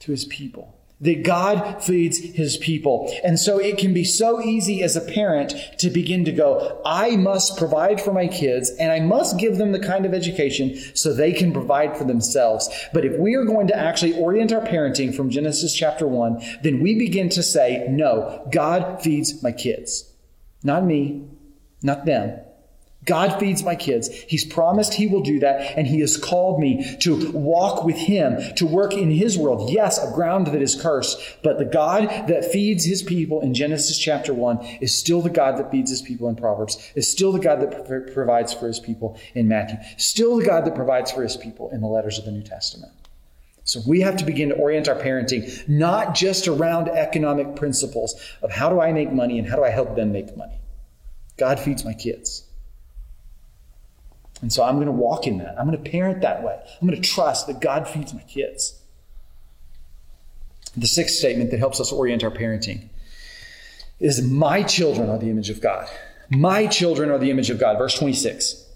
to 0.00 0.10
his 0.12 0.24
people 0.26 0.74
that 1.04 1.22
God 1.22 1.82
feeds 1.82 2.18
his 2.18 2.56
people. 2.56 3.12
And 3.22 3.38
so 3.38 3.58
it 3.58 3.78
can 3.78 3.94
be 3.94 4.04
so 4.04 4.42
easy 4.42 4.82
as 4.82 4.96
a 4.96 5.00
parent 5.00 5.54
to 5.78 5.90
begin 5.90 6.24
to 6.24 6.32
go, 6.32 6.80
I 6.84 7.16
must 7.16 7.58
provide 7.58 8.00
for 8.00 8.12
my 8.12 8.26
kids 8.26 8.70
and 8.80 8.90
I 8.90 9.00
must 9.00 9.38
give 9.38 9.58
them 9.58 9.72
the 9.72 9.78
kind 9.78 10.06
of 10.06 10.14
education 10.14 10.76
so 10.94 11.12
they 11.12 11.32
can 11.32 11.52
provide 11.52 11.96
for 11.96 12.04
themselves. 12.04 12.70
But 12.92 13.04
if 13.04 13.18
we 13.18 13.34
are 13.34 13.44
going 13.44 13.68
to 13.68 13.76
actually 13.76 14.18
orient 14.18 14.52
our 14.52 14.66
parenting 14.66 15.14
from 15.14 15.30
Genesis 15.30 15.74
chapter 15.74 16.06
1, 16.06 16.42
then 16.62 16.80
we 16.80 16.98
begin 16.98 17.28
to 17.30 17.42
say, 17.42 17.86
no, 17.90 18.46
God 18.50 19.02
feeds 19.02 19.42
my 19.42 19.52
kids. 19.52 20.10
Not 20.62 20.84
me, 20.84 21.28
not 21.82 22.06
them. 22.06 22.40
God 23.04 23.38
feeds 23.38 23.62
my 23.62 23.74
kids. 23.74 24.08
He's 24.08 24.44
promised 24.44 24.94
He 24.94 25.06
will 25.06 25.20
do 25.20 25.40
that, 25.40 25.76
and 25.76 25.86
He 25.86 26.00
has 26.00 26.16
called 26.16 26.60
me 26.60 26.96
to 27.00 27.30
walk 27.32 27.84
with 27.84 27.96
Him, 27.96 28.38
to 28.56 28.66
work 28.66 28.94
in 28.94 29.10
His 29.10 29.36
world. 29.36 29.70
Yes, 29.70 29.98
a 29.98 30.12
ground 30.12 30.48
that 30.48 30.62
is 30.62 30.80
cursed, 30.80 31.18
but 31.42 31.58
the 31.58 31.64
God 31.64 32.08
that 32.28 32.50
feeds 32.52 32.84
His 32.84 33.02
people 33.02 33.40
in 33.40 33.54
Genesis 33.54 33.98
chapter 33.98 34.32
1 34.32 34.78
is 34.80 34.96
still 34.96 35.20
the 35.20 35.30
God 35.30 35.58
that 35.58 35.70
feeds 35.70 35.90
His 35.90 36.02
people 36.02 36.28
in 36.28 36.36
Proverbs, 36.36 36.92
is 36.94 37.10
still 37.10 37.32
the 37.32 37.40
God 37.40 37.60
that 37.60 37.86
pro- 37.86 38.12
provides 38.12 38.54
for 38.54 38.66
His 38.66 38.80
people 38.80 39.18
in 39.34 39.48
Matthew, 39.48 39.76
still 39.98 40.36
the 40.36 40.46
God 40.46 40.64
that 40.64 40.74
provides 40.74 41.10
for 41.10 41.22
His 41.22 41.36
people 41.36 41.70
in 41.70 41.80
the 41.80 41.88
letters 41.88 42.18
of 42.18 42.24
the 42.24 42.32
New 42.32 42.42
Testament. 42.42 42.92
So 43.64 43.80
we 43.86 44.02
have 44.02 44.18
to 44.18 44.24
begin 44.24 44.50
to 44.50 44.56
orient 44.56 44.88
our 44.88 44.94
parenting 44.94 45.66
not 45.66 46.14
just 46.14 46.48
around 46.48 46.88
economic 46.88 47.56
principles 47.56 48.14
of 48.42 48.50
how 48.50 48.68
do 48.68 48.80
I 48.80 48.92
make 48.92 49.10
money 49.10 49.38
and 49.38 49.48
how 49.48 49.56
do 49.56 49.64
I 49.64 49.70
help 49.70 49.96
them 49.96 50.12
make 50.12 50.36
money. 50.36 50.60
God 51.38 51.58
feeds 51.58 51.84
my 51.84 51.94
kids. 51.94 52.43
And 54.44 54.52
so 54.52 54.62
I'm 54.62 54.74
going 54.74 54.88
to 54.88 54.92
walk 54.92 55.26
in 55.26 55.38
that. 55.38 55.58
I'm 55.58 55.66
going 55.66 55.82
to 55.82 55.90
parent 55.90 56.20
that 56.20 56.42
way. 56.42 56.60
I'm 56.62 56.86
going 56.86 57.00
to 57.00 57.08
trust 57.08 57.46
that 57.46 57.62
God 57.62 57.88
feeds 57.88 58.12
my 58.12 58.20
kids. 58.24 58.78
The 60.76 60.86
sixth 60.86 61.14
statement 61.16 61.50
that 61.50 61.60
helps 61.60 61.80
us 61.80 61.90
orient 61.90 62.22
our 62.22 62.30
parenting 62.30 62.90
is 64.00 64.20
My 64.20 64.62
children 64.62 65.08
are 65.08 65.16
the 65.16 65.30
image 65.30 65.48
of 65.48 65.62
God. 65.62 65.88
My 66.28 66.66
children 66.66 67.10
are 67.10 67.16
the 67.16 67.30
image 67.30 67.48
of 67.48 67.58
God. 67.58 67.78
Verse 67.78 67.98
26. 67.98 68.68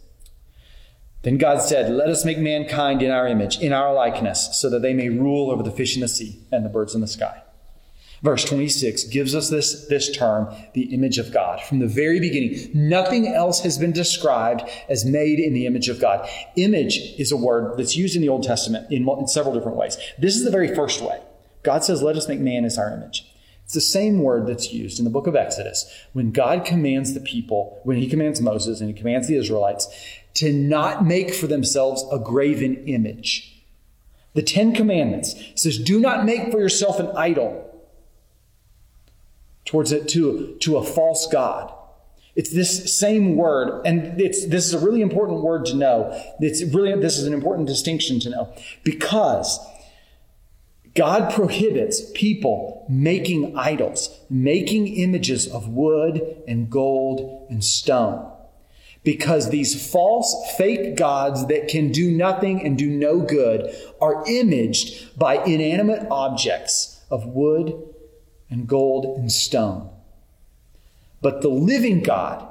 Then 1.20 1.36
God 1.36 1.60
said, 1.60 1.92
Let 1.92 2.08
us 2.08 2.24
make 2.24 2.38
mankind 2.38 3.02
in 3.02 3.10
our 3.10 3.28
image, 3.28 3.58
in 3.58 3.74
our 3.74 3.92
likeness, 3.92 4.58
so 4.58 4.70
that 4.70 4.80
they 4.80 4.94
may 4.94 5.10
rule 5.10 5.50
over 5.50 5.62
the 5.62 5.70
fish 5.70 5.96
in 5.96 6.00
the 6.00 6.08
sea 6.08 6.40
and 6.50 6.64
the 6.64 6.70
birds 6.70 6.94
in 6.94 7.02
the 7.02 7.06
sky. 7.06 7.42
Verse 8.22 8.44
26 8.44 9.04
gives 9.04 9.34
us 9.34 9.48
this, 9.48 9.86
this 9.86 10.14
term, 10.16 10.52
the 10.74 10.92
image 10.94 11.18
of 11.18 11.32
God. 11.32 11.60
From 11.62 11.78
the 11.78 11.86
very 11.86 12.18
beginning, 12.18 12.70
nothing 12.74 13.28
else 13.28 13.60
has 13.60 13.78
been 13.78 13.92
described 13.92 14.62
as 14.88 15.04
made 15.04 15.38
in 15.38 15.54
the 15.54 15.66
image 15.66 15.88
of 15.88 16.00
God. 16.00 16.28
Image 16.56 16.96
is 17.18 17.30
a 17.30 17.36
word 17.36 17.78
that's 17.78 17.96
used 17.96 18.16
in 18.16 18.22
the 18.22 18.28
Old 18.28 18.42
Testament 18.42 18.90
in, 18.90 19.08
in 19.08 19.28
several 19.28 19.54
different 19.54 19.76
ways. 19.76 19.96
This 20.18 20.36
is 20.36 20.44
the 20.44 20.50
very 20.50 20.74
first 20.74 21.00
way. 21.00 21.20
God 21.62 21.84
says, 21.84 22.02
Let 22.02 22.16
us 22.16 22.28
make 22.28 22.40
man 22.40 22.64
as 22.64 22.76
our 22.76 22.92
image. 22.92 23.24
It's 23.64 23.74
the 23.74 23.80
same 23.82 24.22
word 24.22 24.46
that's 24.46 24.72
used 24.72 24.98
in 24.98 25.04
the 25.04 25.10
book 25.10 25.26
of 25.26 25.36
Exodus 25.36 25.92
when 26.14 26.32
God 26.32 26.64
commands 26.64 27.12
the 27.12 27.20
people, 27.20 27.80
when 27.84 27.98
he 27.98 28.08
commands 28.08 28.40
Moses 28.40 28.80
and 28.80 28.88
he 28.88 28.96
commands 28.96 29.28
the 29.28 29.36
Israelites 29.36 29.86
to 30.34 30.52
not 30.52 31.04
make 31.04 31.34
for 31.34 31.46
themselves 31.46 32.04
a 32.10 32.18
graven 32.18 32.76
image. 32.86 33.62
The 34.34 34.42
Ten 34.42 34.74
Commandments 34.74 35.34
says, 35.54 35.78
Do 35.78 36.00
not 36.00 36.24
make 36.24 36.50
for 36.50 36.58
yourself 36.58 36.98
an 36.98 37.08
idol 37.14 37.67
towards 39.68 39.92
it 39.92 40.08
to, 40.08 40.56
to 40.60 40.78
a 40.78 40.82
false 40.82 41.26
God. 41.26 41.72
It's 42.34 42.50
this 42.50 42.96
same 42.98 43.36
word, 43.36 43.82
and 43.84 44.18
it's, 44.18 44.46
this 44.46 44.64
is 44.64 44.72
a 44.72 44.78
really 44.78 45.02
important 45.02 45.42
word 45.42 45.66
to 45.66 45.76
know. 45.76 46.10
It's 46.40 46.62
really, 46.72 46.98
this 46.98 47.18
is 47.18 47.26
an 47.26 47.34
important 47.34 47.68
distinction 47.68 48.18
to 48.20 48.30
know 48.30 48.54
because 48.82 49.60
God 50.94 51.34
prohibits 51.34 52.10
people 52.14 52.86
making 52.88 53.58
idols, 53.58 54.08
making 54.30 54.86
images 54.86 55.46
of 55.46 55.68
wood 55.68 56.42
and 56.48 56.70
gold 56.70 57.46
and 57.50 57.62
stone. 57.62 58.32
Because 59.04 59.50
these 59.50 59.90
false, 59.90 60.34
fake 60.56 60.96
gods 60.96 61.46
that 61.48 61.68
can 61.68 61.92
do 61.92 62.10
nothing 62.10 62.64
and 62.64 62.78
do 62.78 62.88
no 62.88 63.20
good 63.20 63.74
are 64.00 64.24
imaged 64.26 65.18
by 65.18 65.44
inanimate 65.44 66.06
objects 66.10 67.00
of 67.10 67.26
wood 67.26 67.74
and 68.50 68.66
gold 68.66 69.18
and 69.18 69.30
stone. 69.30 69.90
But 71.20 71.42
the 71.42 71.48
living 71.48 72.02
God 72.02 72.46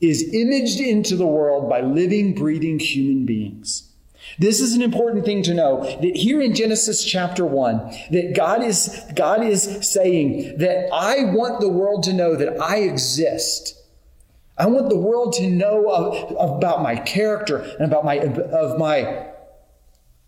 is 0.00 0.34
imaged 0.34 0.80
into 0.80 1.16
the 1.16 1.26
world 1.26 1.68
by 1.68 1.80
living, 1.82 2.34
breathing 2.34 2.78
human 2.78 3.26
beings. 3.26 3.90
This 4.38 4.60
is 4.60 4.74
an 4.74 4.82
important 4.82 5.24
thing 5.24 5.42
to 5.44 5.54
know 5.54 5.82
that 5.82 6.16
here 6.16 6.40
in 6.40 6.54
Genesis 6.54 7.04
chapter 7.04 7.44
1 7.44 7.78
that 8.10 8.34
God 8.34 8.62
is 8.62 9.00
God 9.14 9.42
is 9.42 9.62
saying 9.86 10.58
that 10.58 10.90
I 10.92 11.24
want 11.32 11.60
the 11.60 11.68
world 11.68 12.02
to 12.04 12.12
know 12.12 12.36
that 12.36 12.60
I 12.60 12.78
exist. 12.78 13.76
I 14.58 14.66
want 14.66 14.90
the 14.90 14.98
world 14.98 15.32
to 15.34 15.48
know 15.48 15.90
of, 15.90 16.58
about 16.58 16.82
my 16.82 16.96
character 16.96 17.56
and 17.56 17.90
about 17.90 18.04
my 18.04 18.16
of 18.16 18.78
my 18.78 19.26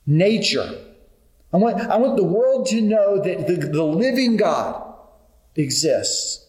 nature. 0.07 0.71
I 1.53 1.59
want, 1.59 1.83
I 1.83 1.97
want 1.99 2.17
the 2.17 2.25
world 2.25 2.67
to 2.69 2.81
know 2.81 3.23
that 3.23 3.47
the, 3.47 3.57
the 3.57 3.85
living 3.85 4.39
God 4.39 4.92
exists. 5.57 6.47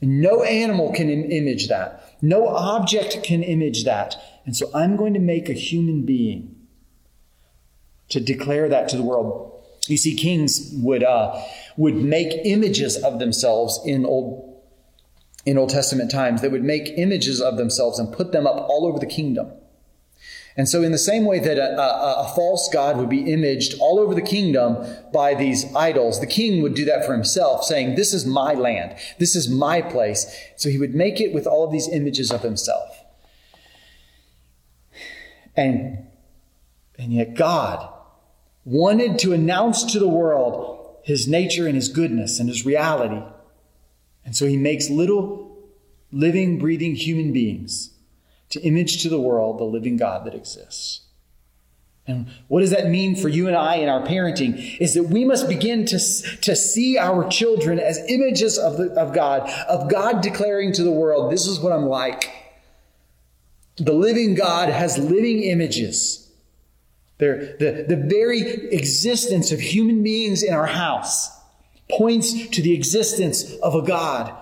And 0.00 0.20
no 0.20 0.42
animal 0.42 0.92
can 0.92 1.08
Im- 1.08 1.30
image 1.30 1.68
that. 1.68 2.16
No 2.20 2.48
object 2.48 3.22
can 3.22 3.42
image 3.42 3.84
that. 3.84 4.16
And 4.44 4.56
so 4.56 4.70
I'm 4.74 4.96
going 4.96 5.14
to 5.14 5.20
make 5.20 5.48
a 5.48 5.54
human 5.54 6.04
being 6.04 6.54
to 8.10 8.20
declare 8.20 8.68
that 8.68 8.88
to 8.90 8.96
the 8.96 9.02
world. 9.02 9.52
You 9.86 9.96
see, 9.96 10.14
kings 10.14 10.70
would, 10.74 11.02
uh, 11.02 11.42
would 11.76 11.96
make 11.96 12.32
images 12.44 12.96
of 12.96 13.18
themselves 13.18 13.80
in 13.84 14.04
Old, 14.06 14.62
in 15.44 15.58
Old 15.58 15.70
Testament 15.70 16.10
times. 16.10 16.40
They 16.40 16.48
would 16.48 16.64
make 16.64 16.92
images 16.96 17.40
of 17.40 17.56
themselves 17.56 17.98
and 17.98 18.12
put 18.12 18.32
them 18.32 18.46
up 18.46 18.56
all 18.68 18.86
over 18.86 18.98
the 18.98 19.06
kingdom. 19.06 19.52
And 20.56 20.68
so, 20.68 20.82
in 20.82 20.92
the 20.92 20.98
same 20.98 21.24
way 21.24 21.40
that 21.40 21.58
a, 21.58 21.80
a, 21.80 22.24
a, 22.26 22.32
false 22.36 22.68
god 22.72 22.96
would 22.96 23.08
be 23.08 23.32
imaged 23.32 23.74
all 23.80 23.98
over 23.98 24.14
the 24.14 24.22
kingdom 24.22 24.86
by 25.12 25.34
these 25.34 25.64
idols, 25.74 26.20
the 26.20 26.28
king 26.28 26.62
would 26.62 26.74
do 26.74 26.84
that 26.84 27.04
for 27.04 27.12
himself, 27.12 27.64
saying, 27.64 27.96
This 27.96 28.14
is 28.14 28.24
my 28.24 28.54
land, 28.54 28.96
this 29.18 29.34
is 29.34 29.48
my 29.48 29.82
place. 29.82 30.26
So, 30.56 30.68
he 30.68 30.78
would 30.78 30.94
make 30.94 31.20
it 31.20 31.32
with 31.32 31.48
all 31.48 31.64
of 31.64 31.72
these 31.72 31.88
images 31.88 32.30
of 32.30 32.42
himself. 32.42 33.02
And, 35.56 36.06
and 36.98 37.12
yet, 37.12 37.34
God 37.34 37.92
wanted 38.64 39.18
to 39.20 39.32
announce 39.32 39.82
to 39.92 39.98
the 39.98 40.08
world 40.08 40.98
his 41.02 41.26
nature 41.26 41.66
and 41.66 41.74
his 41.74 41.88
goodness 41.88 42.38
and 42.38 42.48
his 42.48 42.64
reality. 42.64 43.22
And 44.24 44.36
so, 44.36 44.46
he 44.46 44.56
makes 44.56 44.88
little 44.88 45.58
living, 46.12 46.60
breathing 46.60 46.94
human 46.94 47.32
beings 47.32 47.93
to 48.54 48.62
image 48.62 49.02
to 49.02 49.08
the 49.08 49.20
world 49.20 49.58
the 49.58 49.64
living 49.64 49.96
God 49.96 50.24
that 50.24 50.34
exists. 50.34 51.00
And 52.06 52.28
what 52.48 52.60
does 52.60 52.70
that 52.70 52.88
mean 52.88 53.16
for 53.16 53.28
you 53.28 53.48
and 53.48 53.56
I 53.56 53.76
in 53.76 53.88
our 53.88 54.06
parenting? 54.06 54.78
Is 54.78 54.94
that 54.94 55.04
we 55.04 55.24
must 55.24 55.48
begin 55.48 55.86
to, 55.86 55.98
to 55.98 56.54
see 56.54 56.98
our 56.98 57.28
children 57.28 57.80
as 57.80 57.98
images 58.08 58.58
of, 58.58 58.76
the, 58.76 58.92
of 58.92 59.14
God, 59.14 59.48
of 59.68 59.90
God 59.90 60.20
declaring 60.20 60.72
to 60.74 60.84
the 60.84 60.92
world, 60.92 61.32
this 61.32 61.46
is 61.46 61.58
what 61.60 61.72
I'm 61.72 61.86
like. 61.86 62.30
The 63.76 63.92
living 63.92 64.34
God 64.34 64.68
has 64.68 64.98
living 64.98 65.42
images. 65.42 66.30
They're, 67.18 67.56
the, 67.58 67.86
the 67.88 67.96
very 67.96 68.40
existence 68.72 69.50
of 69.50 69.60
human 69.60 70.02
beings 70.02 70.42
in 70.42 70.54
our 70.54 70.66
house 70.66 71.30
points 71.90 72.48
to 72.48 72.62
the 72.62 72.74
existence 72.74 73.54
of 73.62 73.74
a 73.74 73.82
God 73.82 74.32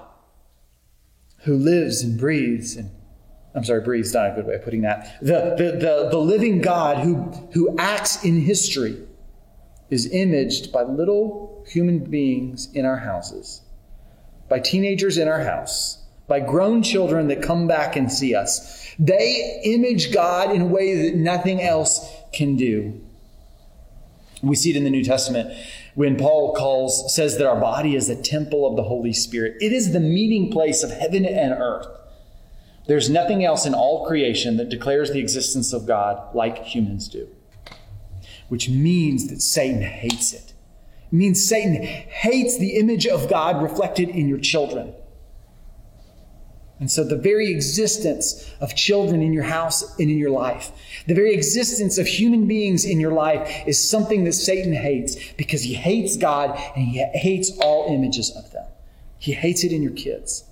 who 1.44 1.55
lives 1.55 2.03
and 2.03 2.18
breathes 2.18 2.77
and 2.77 2.90
I'm 3.55 3.65
sorry, 3.65 3.83
breathes 3.83 4.15
not 4.15 4.31
a 4.31 4.35
good 4.35 4.47
way 4.47 4.55
of 4.55 4.65
putting 4.65 4.83
that. 4.83 5.19
The, 5.21 5.55
the, 5.57 5.79
the, 5.79 6.09
the 6.11 6.19
living 6.19 6.61
God 6.61 6.99
who, 7.05 7.17
who 7.53 7.77
acts 7.79 8.25
in 8.25 8.41
history 8.41 8.97
is 9.91 10.11
imaged 10.11 10.73
by 10.73 10.83
little 10.83 11.65
human 11.69 11.99
beings 11.99 12.73
in 12.73 12.87
our 12.87 12.97
houses, 12.97 13.61
by 14.49 14.59
teenagers 14.59 15.19
in 15.19 15.29
our 15.29 15.41
house, 15.45 16.03
by 16.29 16.41
grown 16.41 16.83
children 16.83 17.29
that 17.29 17.43
come 17.43 17.67
back 17.67 17.95
and 17.95 18.11
see 18.11 18.35
us. 18.35 18.95
They 18.99 19.61
image 19.65 20.15
God 20.15 20.55
in 20.55 20.62
a 20.62 20.67
way 20.67 21.11
that 21.11 21.17
nothing 21.17 21.61
else 21.61 22.11
can 22.33 22.57
do. 22.57 23.01
We 24.43 24.57
see 24.57 24.71
it 24.71 24.77
in 24.77 24.85
the 24.85 24.91
New 24.91 25.05
Testament 25.05 25.55
when 25.95 26.17
Paul 26.17 26.55
calls, 26.55 27.15
says 27.15 27.37
that 27.37 27.47
our 27.47 27.61
body 27.61 27.95
is 27.95 28.09
a 28.09 28.17
temple 28.17 28.67
of 28.67 28.77
the 28.77 28.83
Holy 28.83 29.12
Spirit. 29.12 29.57
It 29.61 29.73
is 29.73 29.93
the 29.93 30.01
meeting 30.01 30.51
place 30.51 30.83
of 30.83 30.91
heaven 30.91 31.27
and 31.27 31.53
earth. 31.53 31.87
There's 32.87 33.09
nothing 33.09 33.45
else 33.45 33.64
in 33.64 33.75
all 33.75 34.07
creation 34.07 34.57
that 34.57 34.68
declares 34.68 35.11
the 35.11 35.21
existence 35.21 35.73
of 35.73 35.87
God 35.87 36.35
like 36.35 36.64
humans 36.64 37.09
do, 37.09 37.29
which 38.49 38.68
means 38.68 39.29
that 39.29 39.40
Satan 39.40 39.83
hates 39.83 40.33
it. 40.33 40.53
It 41.07 41.12
means 41.12 41.47
Satan 41.47 41.75
hates 41.83 42.59
the 42.59 42.77
image 42.77 43.07
of 43.07 43.29
God 43.29 43.62
reflected 43.62 44.09
in 44.09 44.29
your 44.29 44.38
children. 44.38 44.95
And 46.81 46.90
so, 46.90 47.05
the 47.05 47.16
very 47.16 47.53
existence 47.53 48.51
of 48.61 48.75
children 48.75 49.23
in 49.23 49.33
your 49.33 49.45
house 49.45 49.97
and 50.01 50.11
in 50.11 50.18
your 50.18 50.31
life, 50.31 50.73
the 51.07 51.14
very 51.14 51.33
existence 51.33 51.97
of 51.97 52.09
human 52.09 52.49
beings 52.49 52.85
in 52.85 52.99
your 52.99 53.12
life 53.12 53.62
is 53.68 53.88
something 53.88 54.25
that 54.25 54.33
Satan 54.33 54.73
hates 54.73 55.14
because 55.35 55.62
he 55.62 55.75
hates 55.75 56.16
God 56.16 56.61
and 56.75 56.88
he 56.88 56.99
hates 57.14 57.57
all 57.61 57.95
images 57.95 58.33
of 58.37 58.51
them. 58.51 58.66
He 59.16 59.31
hates 59.31 59.62
it 59.62 59.71
in 59.71 59.81
your 59.81 59.92
kids. 59.92 60.42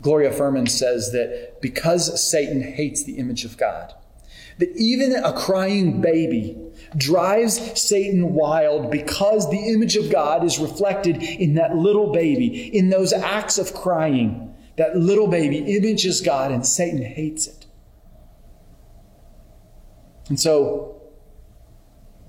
Gloria 0.00 0.30
Furman 0.30 0.66
says 0.66 1.12
that 1.12 1.60
because 1.60 2.22
Satan 2.28 2.62
hates 2.62 3.04
the 3.04 3.18
image 3.18 3.44
of 3.44 3.56
God, 3.56 3.94
that 4.58 4.70
even 4.76 5.12
a 5.12 5.32
crying 5.32 6.00
baby 6.00 6.56
drives 6.96 7.80
Satan 7.80 8.34
wild 8.34 8.90
because 8.90 9.48
the 9.50 9.58
image 9.58 9.96
of 9.96 10.10
God 10.10 10.44
is 10.44 10.58
reflected 10.58 11.22
in 11.22 11.54
that 11.54 11.76
little 11.76 12.12
baby, 12.12 12.76
in 12.76 12.90
those 12.90 13.12
acts 13.12 13.58
of 13.58 13.74
crying. 13.74 14.54
That 14.76 14.96
little 14.96 15.26
baby 15.26 15.58
images 15.76 16.20
God 16.20 16.52
and 16.52 16.64
Satan 16.64 17.02
hates 17.02 17.48
it. 17.48 17.66
And 20.28 20.38
so, 20.38 21.02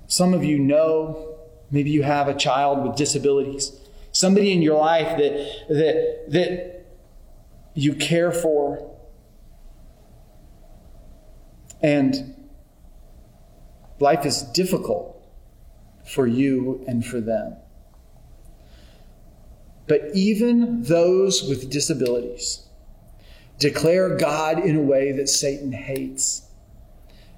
some 0.06 0.34
of 0.34 0.42
you 0.42 0.58
know, 0.58 1.38
maybe 1.70 1.90
you 1.90 2.02
have 2.02 2.26
a 2.26 2.34
child 2.34 2.82
with 2.82 2.96
disabilities, 2.96 3.78
somebody 4.10 4.52
in 4.52 4.62
your 4.62 4.78
life 4.78 5.16
that, 5.18 5.66
that, 5.68 6.24
that 6.28 6.79
you 7.74 7.94
care 7.94 8.32
for. 8.32 8.96
And 11.82 12.48
life 13.98 14.26
is 14.26 14.42
difficult 14.42 15.16
for 16.06 16.26
you 16.26 16.84
and 16.86 17.04
for 17.04 17.20
them. 17.20 17.56
But 19.86 20.10
even 20.14 20.82
those 20.82 21.42
with 21.42 21.70
disabilities 21.70 22.64
declare 23.58 24.16
God 24.16 24.58
in 24.58 24.76
a 24.76 24.82
way 24.82 25.12
that 25.12 25.28
Satan 25.28 25.72
hates. 25.72 26.48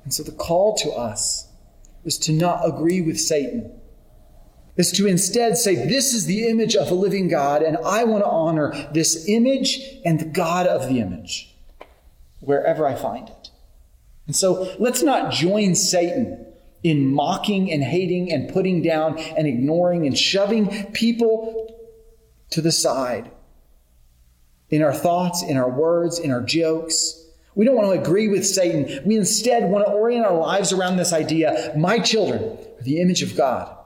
And 0.05 0.13
so 0.13 0.23
the 0.23 0.33
call 0.33 0.77
to 0.77 0.91
us 0.91 1.49
is 2.05 2.19
to 2.19 2.33
not 2.33 2.67
agree 2.67 3.01
with 3.01 3.19
Satan 3.19 3.73
is 4.77 4.91
to 4.93 5.07
instead 5.07 5.57
say, 5.57 5.75
This 5.75 6.15
is 6.15 6.27
the 6.27 6.49
image 6.49 6.75
of 6.75 6.91
a 6.91 6.95
living 6.95 7.29
God, 7.29 7.63
and 7.63 7.77
I 7.79 8.05
want 8.05 8.25
to 8.25 8.29
honor 8.29 8.73
this 8.93 9.29
image 9.29 9.81
and 10.05 10.19
the 10.19 10.25
God 10.25 10.67
of 10.67 10.89
the 10.89 11.01
image 11.01 11.55
wherever 12.41 12.87
I 12.87 12.95
find 12.95 13.29
it. 13.29 13.51
And 14.27 14.37
so 14.37 14.75
let's 14.79 15.03
not 15.03 15.33
join 15.33 15.75
Satan 15.75 16.47
in 16.83 17.13
mocking 17.13 17.71
and 17.71 17.83
hating 17.83 18.33
and 18.33 18.53
putting 18.53 18.83
down 18.83 19.19
and 19.19 19.47
ignoring 19.47 20.07
and 20.07 20.19
shoving 20.19 20.93
people 20.93 21.69
to 22.51 22.61
the 22.61 22.73
side 22.73 23.31
in 24.71 24.83
our 24.83 24.95
thoughts, 24.95 25.43
in 25.43 25.57
our 25.57 25.71
words, 25.71 26.19
in 26.19 26.31
our 26.31 26.41
jokes. 26.41 27.19
We 27.55 27.65
don't 27.65 27.77
want 27.77 27.93
to 27.95 28.01
agree 28.01 28.29
with 28.29 28.47
Satan. 28.47 29.01
We 29.05 29.17
instead 29.17 29.71
want 29.71 29.87
to 29.87 29.93
orient 29.93 30.25
our 30.25 30.37
lives 30.37 30.73
around 30.73 30.97
this 30.97 31.13
idea 31.13 31.73
my 31.77 31.99
children 31.99 32.43
are 32.43 32.83
the 32.83 33.01
image 33.01 33.23
of 33.23 33.37
God. 33.37 33.77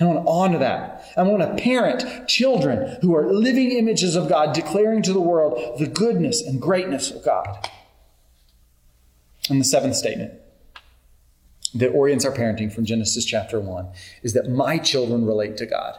I 0.00 0.04
want 0.04 0.24
to 0.24 0.30
honor 0.30 0.58
that. 0.58 1.04
I 1.16 1.22
want 1.22 1.42
to 1.42 1.62
parent 1.62 2.28
children 2.28 2.98
who 3.00 3.14
are 3.14 3.32
living 3.32 3.70
images 3.70 4.16
of 4.16 4.28
God, 4.28 4.52
declaring 4.52 5.02
to 5.02 5.12
the 5.12 5.20
world 5.20 5.78
the 5.78 5.86
goodness 5.86 6.42
and 6.42 6.60
greatness 6.60 7.10
of 7.10 7.24
God. 7.24 7.70
And 9.48 9.60
the 9.60 9.64
seventh 9.64 9.94
statement 9.94 10.32
that 11.74 11.90
orients 11.90 12.24
our 12.24 12.32
parenting 12.32 12.72
from 12.72 12.84
Genesis 12.84 13.24
chapter 13.24 13.60
1 13.60 13.88
is 14.22 14.32
that 14.32 14.48
my 14.48 14.78
children 14.78 15.26
relate 15.26 15.56
to 15.58 15.66
God. 15.66 15.98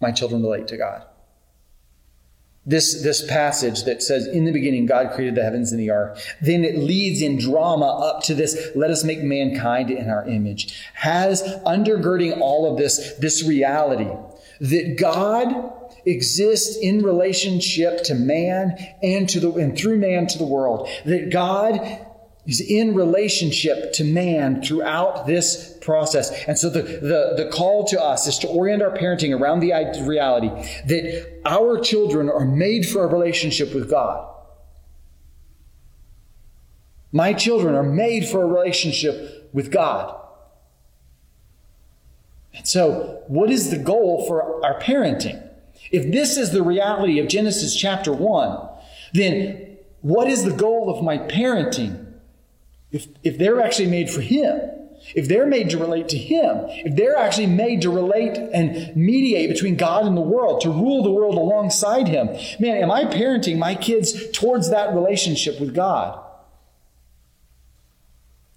My 0.00 0.12
children 0.12 0.42
relate 0.42 0.68
to 0.68 0.76
God. 0.76 1.04
This, 2.66 3.02
this 3.02 3.26
passage 3.26 3.84
that 3.84 4.02
says, 4.02 4.26
In 4.26 4.44
the 4.44 4.52
beginning, 4.52 4.86
God 4.86 5.12
created 5.12 5.34
the 5.34 5.42
heavens 5.42 5.72
and 5.72 5.80
the 5.80 5.90
earth, 5.90 6.34
then 6.42 6.64
it 6.64 6.76
leads 6.76 7.22
in 7.22 7.38
drama 7.38 7.86
up 7.86 8.22
to 8.24 8.34
this, 8.34 8.70
let 8.74 8.90
us 8.90 9.02
make 9.02 9.22
mankind 9.22 9.90
in 9.90 10.10
our 10.10 10.28
image, 10.28 10.90
has 10.94 11.42
undergirding 11.64 12.38
all 12.38 12.70
of 12.70 12.76
this, 12.76 13.14
this 13.14 13.42
reality 13.42 14.10
that 14.60 14.98
God 14.98 15.72
exists 16.04 16.76
in 16.76 17.02
relationship 17.02 18.02
to 18.04 18.14
man 18.14 18.76
and 19.02 19.28
to 19.30 19.40
the, 19.40 19.52
and 19.52 19.76
through 19.76 19.98
man 19.98 20.26
to 20.26 20.38
the 20.38 20.46
world. 20.46 20.88
That 21.06 21.30
God 21.30 22.06
is 22.46 22.60
in 22.60 22.94
relationship 22.94 23.92
to 23.92 24.04
man 24.04 24.62
throughout 24.62 25.26
this 25.26 25.76
process. 25.80 26.44
And 26.46 26.58
so 26.58 26.70
the, 26.70 26.82
the, 26.82 27.44
the 27.44 27.50
call 27.52 27.84
to 27.88 28.02
us 28.02 28.26
is 28.26 28.38
to 28.38 28.48
orient 28.48 28.82
our 28.82 28.96
parenting 28.96 29.38
around 29.38 29.60
the 29.60 29.72
reality 30.06 30.48
that 30.48 31.40
our 31.44 31.80
children 31.80 32.30
are 32.30 32.44
made 32.44 32.88
for 32.88 33.04
a 33.04 33.06
relationship 33.06 33.74
with 33.74 33.90
God. 33.90 34.26
My 37.12 37.32
children 37.34 37.74
are 37.74 37.82
made 37.82 38.26
for 38.26 38.42
a 38.42 38.46
relationship 38.46 39.50
with 39.52 39.70
God. 39.70 40.16
And 42.54 42.66
so, 42.66 43.22
what 43.26 43.50
is 43.50 43.70
the 43.70 43.78
goal 43.78 44.26
for 44.26 44.64
our 44.64 44.80
parenting? 44.80 45.46
If 45.90 46.12
this 46.12 46.36
is 46.36 46.52
the 46.52 46.62
reality 46.62 47.18
of 47.18 47.28
Genesis 47.28 47.74
chapter 47.74 48.12
1, 48.12 48.68
then 49.12 49.76
what 50.02 50.28
is 50.28 50.44
the 50.44 50.52
goal 50.52 50.90
of 50.90 51.04
my 51.04 51.18
parenting? 51.18 51.99
If, 52.92 53.06
if 53.22 53.38
they're 53.38 53.60
actually 53.60 53.88
made 53.88 54.10
for 54.10 54.20
Him, 54.20 54.60
if 55.14 55.28
they're 55.28 55.46
made 55.46 55.70
to 55.70 55.78
relate 55.78 56.08
to 56.10 56.18
Him, 56.18 56.64
if 56.68 56.94
they're 56.94 57.16
actually 57.16 57.46
made 57.46 57.82
to 57.82 57.90
relate 57.90 58.36
and 58.36 58.94
mediate 58.94 59.48
between 59.48 59.76
God 59.76 60.06
and 60.06 60.16
the 60.16 60.22
world, 60.22 60.60
to 60.62 60.70
rule 60.70 61.02
the 61.02 61.10
world 61.10 61.36
alongside 61.36 62.08
Him, 62.08 62.28
man, 62.58 62.82
am 62.82 62.90
I 62.90 63.04
parenting 63.04 63.58
my 63.58 63.74
kids 63.74 64.30
towards 64.30 64.70
that 64.70 64.94
relationship 64.94 65.60
with 65.60 65.74
God? 65.74 66.20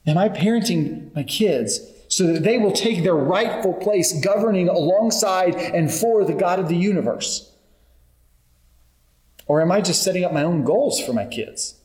Am 0.05 0.17
I 0.17 0.27
parenting 0.27 1.15
my 1.15 1.23
kids 1.23 1.79
so 2.09 2.27
that 2.27 2.43
they 2.43 2.57
will 2.57 2.73
take 2.73 3.03
their 3.03 3.15
rightful 3.15 3.73
place 3.73 4.19
governing 4.21 4.67
alongside 4.67 5.55
and 5.55 5.91
for 5.91 6.25
the 6.25 6.33
God 6.33 6.59
of 6.59 6.67
the 6.67 6.75
universe? 6.75 7.51
Or 9.45 9.61
am 9.61 9.71
I 9.71 9.81
just 9.81 10.03
setting 10.03 10.25
up 10.25 10.33
my 10.33 10.43
own 10.43 10.63
goals 10.63 11.01
for 11.01 11.13
my 11.13 11.25
kids? 11.25 11.75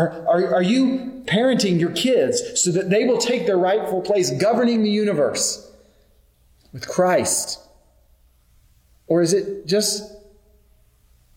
Are, 0.00 0.26
are, 0.28 0.54
are 0.54 0.62
you 0.62 1.22
parenting 1.26 1.78
your 1.78 1.90
kids 1.90 2.62
so 2.62 2.70
that 2.72 2.88
they 2.88 3.04
will 3.04 3.18
take 3.18 3.46
their 3.46 3.58
rightful 3.58 4.00
place 4.00 4.30
governing 4.30 4.82
the 4.82 4.90
universe 4.90 5.70
with 6.72 6.88
Christ? 6.88 7.60
Or 9.06 9.20
is 9.20 9.34
it 9.34 9.66
just 9.66 10.10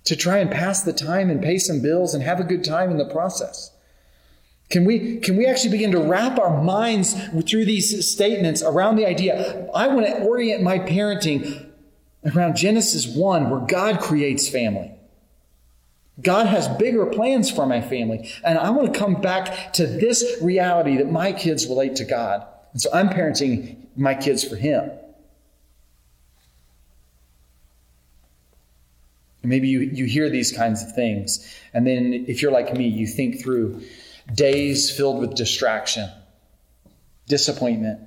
to 0.06 0.15
try 0.15 0.38
and 0.38 0.49
pass 0.49 0.84
the 0.84 0.93
time 0.93 1.30
and 1.30 1.41
pay 1.41 1.58
some 1.58 1.82
bills 1.82 2.13
and 2.13 2.23
have 2.23 2.39
a 2.39 2.43
good 2.43 2.63
time 2.63 2.89
in 2.89 2.97
the 2.97 3.06
process? 3.06 3.71
Can 4.69 4.86
we, 4.86 5.17
can 5.17 5.36
we 5.36 5.45
actually 5.45 5.71
begin 5.71 5.91
to 5.91 5.99
wrap 5.99 6.39
our 6.39 6.63
minds 6.63 7.13
through 7.49 7.65
these 7.65 8.10
statements 8.10 8.62
around 8.62 8.95
the 8.95 9.06
idea? 9.06 9.67
I 9.73 9.88
want 9.88 10.08
to 10.08 10.23
orient 10.23 10.63
my 10.63 10.80
parenting 10.80 11.69
around 12.34 12.56
Genesis 12.56 13.08
1, 13.08 13.49
where 13.49 13.60
God 13.60 13.99
creates 13.99 14.47
family. 14.47 14.91
God 16.21 16.45
has 16.45 16.67
bigger 16.67 17.06
plans 17.08 17.49
for 17.49 17.65
my 17.65 17.82
family. 17.82 18.30
And 18.43 18.58
I 18.58 18.69
want 18.69 18.93
to 18.93 18.99
come 18.99 19.19
back 19.19 19.73
to 19.73 19.88
this 19.88 20.38
reality 20.41 20.97
that 20.97 21.12
my 21.12 21.32
kids 21.32 21.65
relate 21.65 21.95
to 21.97 22.06
God. 22.06 22.45
And 22.71 22.82
so 22.82 22.89
I'm 22.93 23.10
parenting 23.10 23.78
my 23.95 24.13
kids 24.13 24.43
for 24.43 24.56
Him. 24.56 24.91
Maybe 29.43 29.67
you, 29.67 29.82
you 29.82 30.06
hear 30.06 30.30
these 30.30 30.52
kinds 30.52 30.84
of 30.84 30.95
things. 30.95 31.54
And 31.73 31.86
then 31.86 32.26
if 32.28 32.41
you're 32.41 32.52
like 32.52 32.73
me, 32.73 32.88
you 32.88 33.08
think 33.08 33.41
through 33.41 33.82
days 34.34 34.95
filled 34.95 35.19
with 35.19 35.36
distraction, 35.36 36.10
disappointment, 37.28 37.99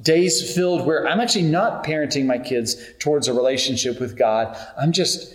days 0.00 0.54
filled 0.54 0.86
where 0.86 1.08
I'm 1.08 1.20
actually 1.20 1.44
not 1.44 1.84
parenting 1.84 2.26
my 2.26 2.38
kids 2.38 2.76
towards 2.98 3.26
a 3.26 3.32
relationship 3.32 4.00
with 4.00 4.18
God. 4.18 4.56
I'm 4.76 4.92
just 4.92 5.34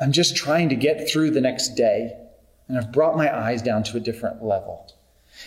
I'm 0.00 0.12
just 0.12 0.34
trying 0.34 0.70
to 0.70 0.74
get 0.74 1.10
through 1.10 1.32
the 1.32 1.40
next 1.40 1.74
day, 1.74 2.16
and 2.68 2.78
I've 2.78 2.90
brought 2.90 3.16
my 3.16 3.34
eyes 3.34 3.60
down 3.60 3.82
to 3.84 3.98
a 3.98 4.00
different 4.00 4.42
level. 4.42 4.90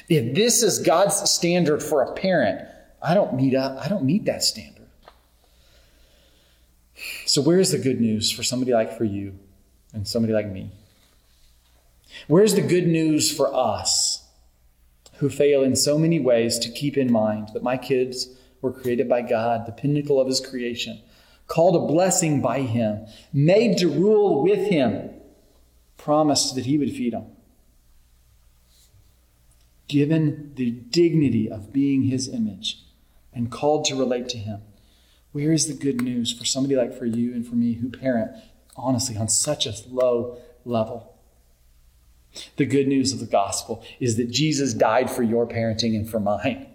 If 0.09 0.35
this 0.35 0.61
is 0.61 0.79
God's 0.79 1.29
standard 1.29 1.81
for 1.81 2.03
a 2.03 2.13
parent, 2.13 2.67
I 3.01 3.13
don't 3.13 3.33
meet 3.33 3.55
up, 3.55 3.83
I 3.83 3.87
don't 3.87 4.05
meet 4.05 4.25
that 4.25 4.43
standard. 4.43 4.87
So 7.25 7.41
where's 7.41 7.71
the 7.71 7.79
good 7.79 7.99
news 7.99 8.31
for 8.31 8.43
somebody 8.43 8.73
like 8.73 8.97
for 8.97 9.03
you 9.03 9.37
and 9.93 10.07
somebody 10.07 10.33
like 10.33 10.47
me? 10.47 10.69
Where's 12.27 12.53
the 12.53 12.61
good 12.61 12.87
news 12.87 13.35
for 13.35 13.53
us 13.53 14.23
who 15.17 15.29
fail 15.29 15.63
in 15.63 15.75
so 15.75 15.97
many 15.97 16.19
ways 16.19 16.59
to 16.59 16.69
keep 16.69 16.97
in 16.97 17.11
mind 17.11 17.49
that 17.53 17.63
my 17.63 17.77
kids 17.77 18.27
were 18.61 18.71
created 18.71 19.09
by 19.09 19.21
God, 19.21 19.65
the 19.65 19.71
pinnacle 19.71 20.21
of 20.21 20.27
his 20.27 20.39
creation? 20.39 21.01
Called 21.47 21.75
a 21.75 21.93
blessing 21.93 22.41
by 22.41 22.62
him, 22.62 23.06
made 23.32 23.77
to 23.77 23.88
rule 23.88 24.41
with 24.41 24.67
him, 24.69 25.10
promised 25.97 26.56
that 26.56 26.65
he 26.65 26.77
would 26.77 26.91
feed 26.91 27.13
them. 27.13 27.25
Given 29.88 30.53
the 30.56 30.71
dignity 30.71 31.49
of 31.49 31.71
being 31.71 32.03
his 32.03 32.27
image 32.27 32.84
and 33.34 33.51
called 33.51 33.86
to 33.86 33.95
relate 33.95 34.29
to 34.29 34.38
him. 34.38 34.62
Where 35.32 35.51
is 35.51 35.67
the 35.67 35.73
good 35.73 36.01
news 36.01 36.32
for 36.32 36.45
somebody 36.45 36.75
like 36.75 36.97
for 36.97 37.06
you 37.06 37.34
and 37.34 37.45
for 37.45 37.56
me 37.56 37.73
who 37.73 37.89
parent, 37.89 38.32
honestly, 38.77 39.17
on 39.17 39.27
such 39.27 39.65
a 39.65 39.73
low 39.89 40.38
level? 40.63 41.15
The 42.58 42.65
good 42.65 42.88
news 42.88 43.13
of 43.13 43.19
the 43.19 43.25
gospel 43.25 43.84
is 43.99 44.17
that 44.17 44.32
Jesus 44.32 44.73
died 44.73 45.10
for 45.10 45.23
your 45.23 45.47
parenting 45.47 45.95
and 45.95 46.10
for 46.10 46.19
mine. 46.19 46.67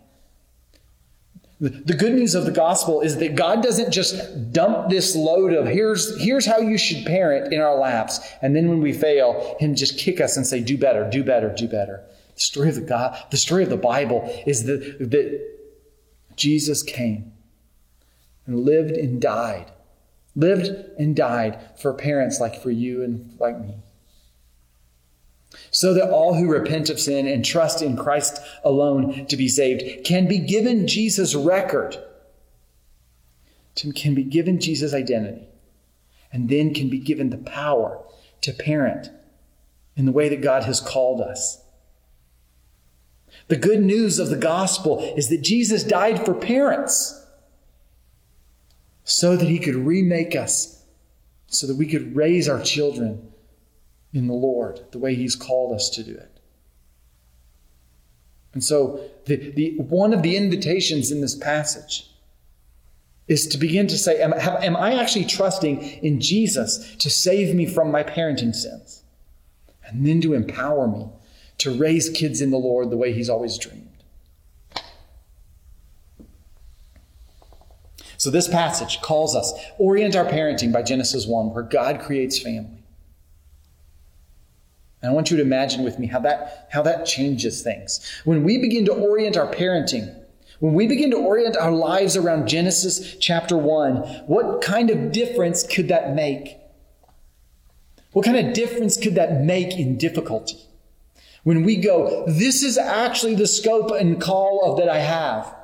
The 1.60 1.94
good 1.94 2.14
news 2.14 2.36
of 2.36 2.44
the 2.44 2.52
gospel 2.52 3.00
is 3.00 3.16
that 3.16 3.34
God 3.34 3.64
doesn't 3.64 3.90
just 3.90 4.52
dump 4.52 4.90
this 4.90 5.16
load 5.16 5.52
of 5.52 5.66
here's, 5.66 6.20
here's 6.22 6.46
how 6.46 6.58
you 6.58 6.78
should 6.78 7.04
parent 7.04 7.52
in 7.52 7.60
our 7.60 7.76
laps. 7.76 8.20
And 8.42 8.54
then 8.54 8.68
when 8.68 8.80
we 8.80 8.92
fail, 8.92 9.56
Him 9.58 9.74
just 9.74 9.98
kick 9.98 10.20
us 10.20 10.36
and 10.36 10.46
say, 10.46 10.60
do 10.60 10.78
better, 10.78 11.10
do 11.10 11.24
better, 11.24 11.52
do 11.52 11.66
better. 11.66 12.04
The 12.36 12.40
story 12.40 12.68
of 12.68 12.76
the 12.76 12.82
God, 12.82 13.20
the 13.32 13.36
story 13.36 13.64
of 13.64 13.70
the 13.70 13.76
Bible 13.76 14.22
is 14.46 14.66
that, 14.66 15.10
that 15.10 15.56
Jesus 16.36 16.84
came 16.84 17.32
and 18.46 18.60
lived 18.60 18.92
and 18.92 19.20
died, 19.20 19.72
lived 20.36 20.68
and 20.96 21.16
died 21.16 21.58
for 21.80 21.92
parents 21.92 22.38
like 22.38 22.62
for 22.62 22.70
you 22.70 23.02
and 23.02 23.34
like 23.40 23.58
me 23.60 23.74
so 25.70 25.94
that 25.94 26.10
all 26.10 26.34
who 26.34 26.50
repent 26.50 26.90
of 26.90 27.00
sin 27.00 27.26
and 27.26 27.44
trust 27.44 27.82
in 27.82 27.96
Christ 27.96 28.40
alone 28.64 29.26
to 29.26 29.36
be 29.36 29.48
saved 29.48 30.04
can 30.04 30.28
be 30.28 30.38
given 30.38 30.86
Jesus' 30.86 31.34
record, 31.34 31.96
can 33.94 34.14
be 34.14 34.24
given 34.24 34.60
Jesus' 34.60 34.94
identity, 34.94 35.46
and 36.32 36.48
then 36.48 36.74
can 36.74 36.88
be 36.88 36.98
given 36.98 37.30
the 37.30 37.38
power 37.38 38.02
to 38.42 38.52
parent 38.52 39.10
in 39.96 40.04
the 40.04 40.12
way 40.12 40.28
that 40.28 40.42
God 40.42 40.64
has 40.64 40.80
called 40.80 41.20
us. 41.20 41.62
The 43.48 43.56
good 43.56 43.80
news 43.80 44.18
of 44.18 44.28
the 44.28 44.36
gospel 44.36 45.00
is 45.16 45.28
that 45.28 45.42
Jesus 45.42 45.82
died 45.82 46.24
for 46.24 46.34
parents 46.34 47.14
so 49.04 49.36
that 49.36 49.48
he 49.48 49.58
could 49.58 49.74
remake 49.74 50.36
us, 50.36 50.84
so 51.46 51.66
that 51.66 51.76
we 51.76 51.86
could 51.86 52.14
raise 52.14 52.48
our 52.48 52.62
children 52.62 53.27
in 54.12 54.26
the 54.26 54.34
Lord, 54.34 54.80
the 54.90 54.98
way 54.98 55.14
He's 55.14 55.36
called 55.36 55.74
us 55.74 55.90
to 55.90 56.02
do 56.02 56.12
it. 56.12 56.38
And 58.54 58.64
so, 58.64 59.00
the, 59.26 59.36
the, 59.36 59.76
one 59.78 60.14
of 60.14 60.22
the 60.22 60.36
invitations 60.36 61.10
in 61.10 61.20
this 61.20 61.34
passage 61.34 62.10
is 63.26 63.46
to 63.48 63.58
begin 63.58 63.86
to 63.88 63.98
say, 63.98 64.22
am, 64.22 64.32
am 64.32 64.76
I 64.76 64.98
actually 64.98 65.26
trusting 65.26 65.80
in 66.02 66.20
Jesus 66.20 66.96
to 66.96 67.10
save 67.10 67.54
me 67.54 67.66
from 67.66 67.90
my 67.90 68.02
parenting 68.02 68.54
sins? 68.54 69.04
And 69.84 70.06
then 70.06 70.20
to 70.22 70.34
empower 70.34 70.88
me 70.88 71.08
to 71.58 71.70
raise 71.70 72.08
kids 72.08 72.40
in 72.40 72.50
the 72.50 72.58
Lord 72.58 72.90
the 72.90 72.96
way 72.96 73.12
He's 73.12 73.28
always 73.28 73.58
dreamed. 73.58 73.88
So, 78.16 78.30
this 78.30 78.48
passage 78.48 79.00
calls 79.00 79.36
us 79.36 79.52
orient 79.78 80.16
our 80.16 80.24
parenting 80.24 80.72
by 80.72 80.82
Genesis 80.82 81.26
1, 81.26 81.54
where 81.54 81.62
God 81.62 82.00
creates 82.00 82.40
family. 82.40 82.77
And 85.00 85.10
I 85.10 85.14
want 85.14 85.30
you 85.30 85.36
to 85.36 85.42
imagine 85.42 85.84
with 85.84 85.98
me 85.98 86.06
how 86.08 86.20
that, 86.20 86.68
how 86.72 86.82
that 86.82 87.06
changes 87.06 87.62
things. 87.62 88.00
When 88.24 88.42
we 88.42 88.58
begin 88.58 88.84
to 88.86 88.92
orient 88.92 89.36
our 89.36 89.46
parenting, 89.46 90.14
when 90.58 90.74
we 90.74 90.88
begin 90.88 91.12
to 91.12 91.16
orient 91.16 91.56
our 91.56 91.70
lives 91.70 92.16
around 92.16 92.48
Genesis 92.48 93.16
chapter 93.20 93.56
1, 93.56 93.96
what 94.26 94.60
kind 94.60 94.90
of 94.90 95.12
difference 95.12 95.64
could 95.64 95.88
that 95.88 96.14
make? 96.14 96.56
What 98.12 98.24
kind 98.24 98.44
of 98.44 98.54
difference 98.54 98.96
could 98.96 99.14
that 99.14 99.44
make 99.44 99.78
in 99.78 99.98
difficulty? 99.98 100.58
When 101.44 101.62
we 101.62 101.76
go, 101.76 102.24
this 102.26 102.64
is 102.64 102.76
actually 102.76 103.36
the 103.36 103.46
scope 103.46 103.92
and 103.92 104.20
call 104.20 104.64
of 104.64 104.78
that 104.78 104.88
I 104.88 104.98
have. 104.98 105.54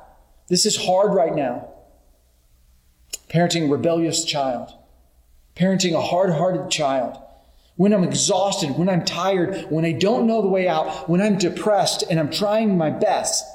This 0.47 0.65
is 0.65 0.77
hard 0.77 1.13
right 1.13 1.35
now. 1.35 1.67
Parenting 3.27 3.67
a 3.67 3.71
rebellious 3.71 4.23
child. 4.23 4.71
Parenting 5.55 5.93
a 5.93 6.01
hard-hearted 6.01 6.71
child 6.71 7.17
when 7.75 7.93
I'm 7.93 8.03
exhausted, 8.03 8.77
when 8.77 8.89
I'm 8.89 9.03
tired, 9.03 9.65
when 9.69 9.85
I 9.85 9.91
don't 9.91 10.27
know 10.27 10.41
the 10.41 10.47
way 10.47 10.67
out, 10.67 11.09
when 11.09 11.21
I'm 11.21 11.37
depressed 11.37 12.03
and 12.09 12.19
I'm 12.19 12.31
trying 12.31 12.77
my 12.77 12.89
best. 12.89 13.45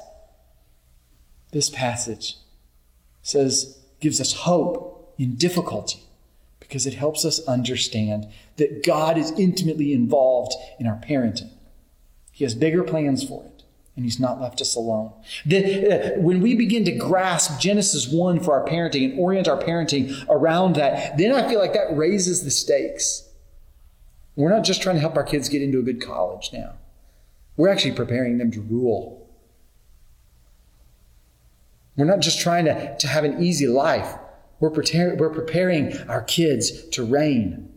This 1.51 1.69
passage 1.69 2.37
says, 3.23 3.79
gives 3.99 4.21
us 4.21 4.33
hope 4.33 5.13
in 5.17 5.35
difficulty 5.35 6.01
because 6.59 6.85
it 6.85 6.93
helps 6.93 7.25
us 7.25 7.45
understand 7.47 8.27
that 8.57 8.83
God 8.83 9.17
is 9.17 9.31
intimately 9.31 9.93
involved 9.93 10.53
in 10.79 10.87
our 10.87 10.95
parenting. 10.97 11.51
He 12.31 12.43
has 12.43 12.55
bigger 12.55 12.83
plans 12.83 13.23
for 13.23 13.43
it, 13.43 13.63
and 13.95 14.05
He's 14.05 14.19
not 14.19 14.39
left 14.39 14.61
us 14.61 14.75
alone. 14.75 15.11
The, 15.45 16.15
uh, 16.15 16.19
when 16.19 16.41
we 16.41 16.55
begin 16.55 16.85
to 16.85 16.91
grasp 16.91 17.59
Genesis 17.59 18.07
1 18.07 18.39
for 18.39 18.59
our 18.59 18.65
parenting 18.65 19.11
and 19.11 19.19
orient 19.19 19.47
our 19.47 19.61
parenting 19.61 20.25
around 20.29 20.75
that, 20.75 21.17
then 21.17 21.33
I 21.33 21.47
feel 21.49 21.59
like 21.59 21.73
that 21.73 21.95
raises 21.95 22.43
the 22.43 22.51
stakes. 22.51 23.27
We're 24.35 24.49
not 24.49 24.63
just 24.63 24.81
trying 24.81 24.95
to 24.95 25.01
help 25.01 25.17
our 25.17 25.23
kids 25.23 25.49
get 25.49 25.61
into 25.61 25.79
a 25.79 25.83
good 25.83 26.01
college 26.01 26.51
now. 26.53 26.75
We're 27.57 27.69
actually 27.69 27.93
preparing 27.93 28.37
them 28.37 28.51
to 28.51 28.61
rule. 28.61 29.29
We're 31.97 32.05
not 32.05 32.19
just 32.19 32.39
trying 32.39 32.65
to, 32.65 32.97
to 32.97 33.07
have 33.07 33.23
an 33.23 33.43
easy 33.43 33.67
life. 33.67 34.15
We're, 34.59 34.69
prepare, 34.69 35.15
we're 35.15 35.29
preparing 35.29 35.97
our 36.07 36.21
kids 36.21 36.87
to 36.89 37.03
reign. 37.03 37.71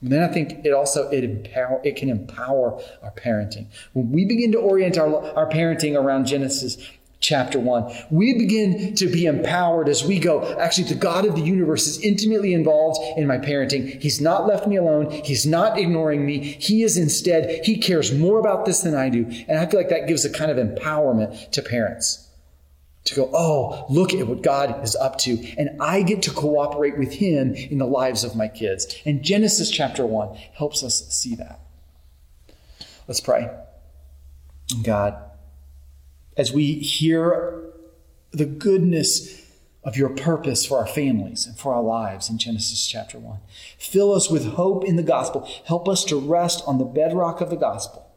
And 0.00 0.12
then 0.12 0.22
I 0.22 0.28
think 0.28 0.64
it 0.64 0.72
also 0.72 1.08
it 1.10 1.24
empower 1.24 1.80
it 1.82 1.96
can 1.96 2.10
empower 2.10 2.80
our 3.02 3.12
parenting. 3.12 3.66
When 3.92 4.12
we 4.12 4.24
begin 4.24 4.52
to 4.52 4.58
orient 4.58 4.98
our, 4.98 5.32
our 5.34 5.48
parenting 5.48 5.96
around 5.96 6.26
Genesis 6.26 6.76
chapter 7.20 7.58
1, 7.58 7.92
we 8.10 8.34
begin 8.34 8.94
to 8.94 9.06
be 9.06 9.26
empowered 9.26 9.88
as 9.88 10.04
we 10.04 10.18
go. 10.18 10.44
Actually, 10.58 10.88
the 10.88 10.94
God 10.94 11.24
of 11.24 11.34
the 11.34 11.40
universe 11.40 11.86
is 11.86 12.00
intimately 12.00 12.52
involved 12.52 13.00
in 13.18 13.26
my 13.26 13.38
parenting. 13.38 14.00
He's 14.00 14.20
not 14.20 14.46
left 14.46 14.66
me 14.66 14.76
alone. 14.76 15.10
He's 15.10 15.46
not 15.46 15.78
ignoring 15.78 16.24
me. 16.24 16.38
He 16.38 16.82
is 16.82 16.96
instead, 16.96 17.64
he 17.64 17.78
cares 17.78 18.12
more 18.12 18.38
about 18.38 18.64
this 18.66 18.82
than 18.82 18.94
I 18.94 19.08
do. 19.08 19.24
And 19.48 19.58
I 19.58 19.66
feel 19.66 19.80
like 19.80 19.88
that 19.88 20.08
gives 20.08 20.24
a 20.24 20.30
kind 20.30 20.50
of 20.50 20.58
empowerment 20.58 21.50
to 21.52 21.62
parents 21.62 22.26
to 23.06 23.14
go, 23.14 23.30
oh, 23.32 23.86
look 23.88 24.12
at 24.12 24.26
what 24.26 24.42
God 24.42 24.82
is 24.84 24.96
up 24.96 25.16
to. 25.18 25.38
And 25.56 25.80
I 25.80 26.02
get 26.02 26.22
to 26.22 26.30
cooperate 26.30 26.98
with 26.98 27.12
Him 27.12 27.54
in 27.54 27.78
the 27.78 27.86
lives 27.86 28.24
of 28.24 28.36
my 28.36 28.48
kids. 28.48 28.94
And 29.04 29.22
Genesis 29.22 29.70
chapter 29.70 30.04
1 30.04 30.36
helps 30.54 30.82
us 30.82 31.08
see 31.08 31.36
that. 31.36 31.60
Let's 33.06 33.20
pray. 33.20 33.48
God, 34.82 35.25
as 36.36 36.52
we 36.52 36.74
hear 36.74 37.64
the 38.30 38.44
goodness 38.44 39.42
of 39.84 39.96
your 39.96 40.10
purpose 40.10 40.66
for 40.66 40.78
our 40.78 40.86
families 40.86 41.46
and 41.46 41.56
for 41.56 41.72
our 41.72 41.82
lives 41.82 42.28
in 42.28 42.38
Genesis 42.38 42.86
chapter 42.86 43.18
1, 43.18 43.38
fill 43.78 44.12
us 44.12 44.28
with 44.28 44.44
hope 44.54 44.84
in 44.84 44.96
the 44.96 45.02
gospel. 45.02 45.48
Help 45.64 45.88
us 45.88 46.04
to 46.04 46.18
rest 46.18 46.62
on 46.66 46.78
the 46.78 46.84
bedrock 46.84 47.40
of 47.40 47.50
the 47.50 47.56
gospel 47.56 48.10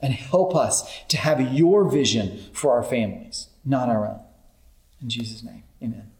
and 0.00 0.14
help 0.14 0.54
us 0.54 1.02
to 1.08 1.16
have 1.16 1.52
your 1.52 1.90
vision 1.90 2.38
for 2.52 2.72
our 2.72 2.84
families, 2.84 3.48
not 3.64 3.88
our 3.88 4.06
own. 4.06 4.20
In 5.02 5.08
Jesus' 5.08 5.42
name, 5.42 5.64
amen. 5.82 6.12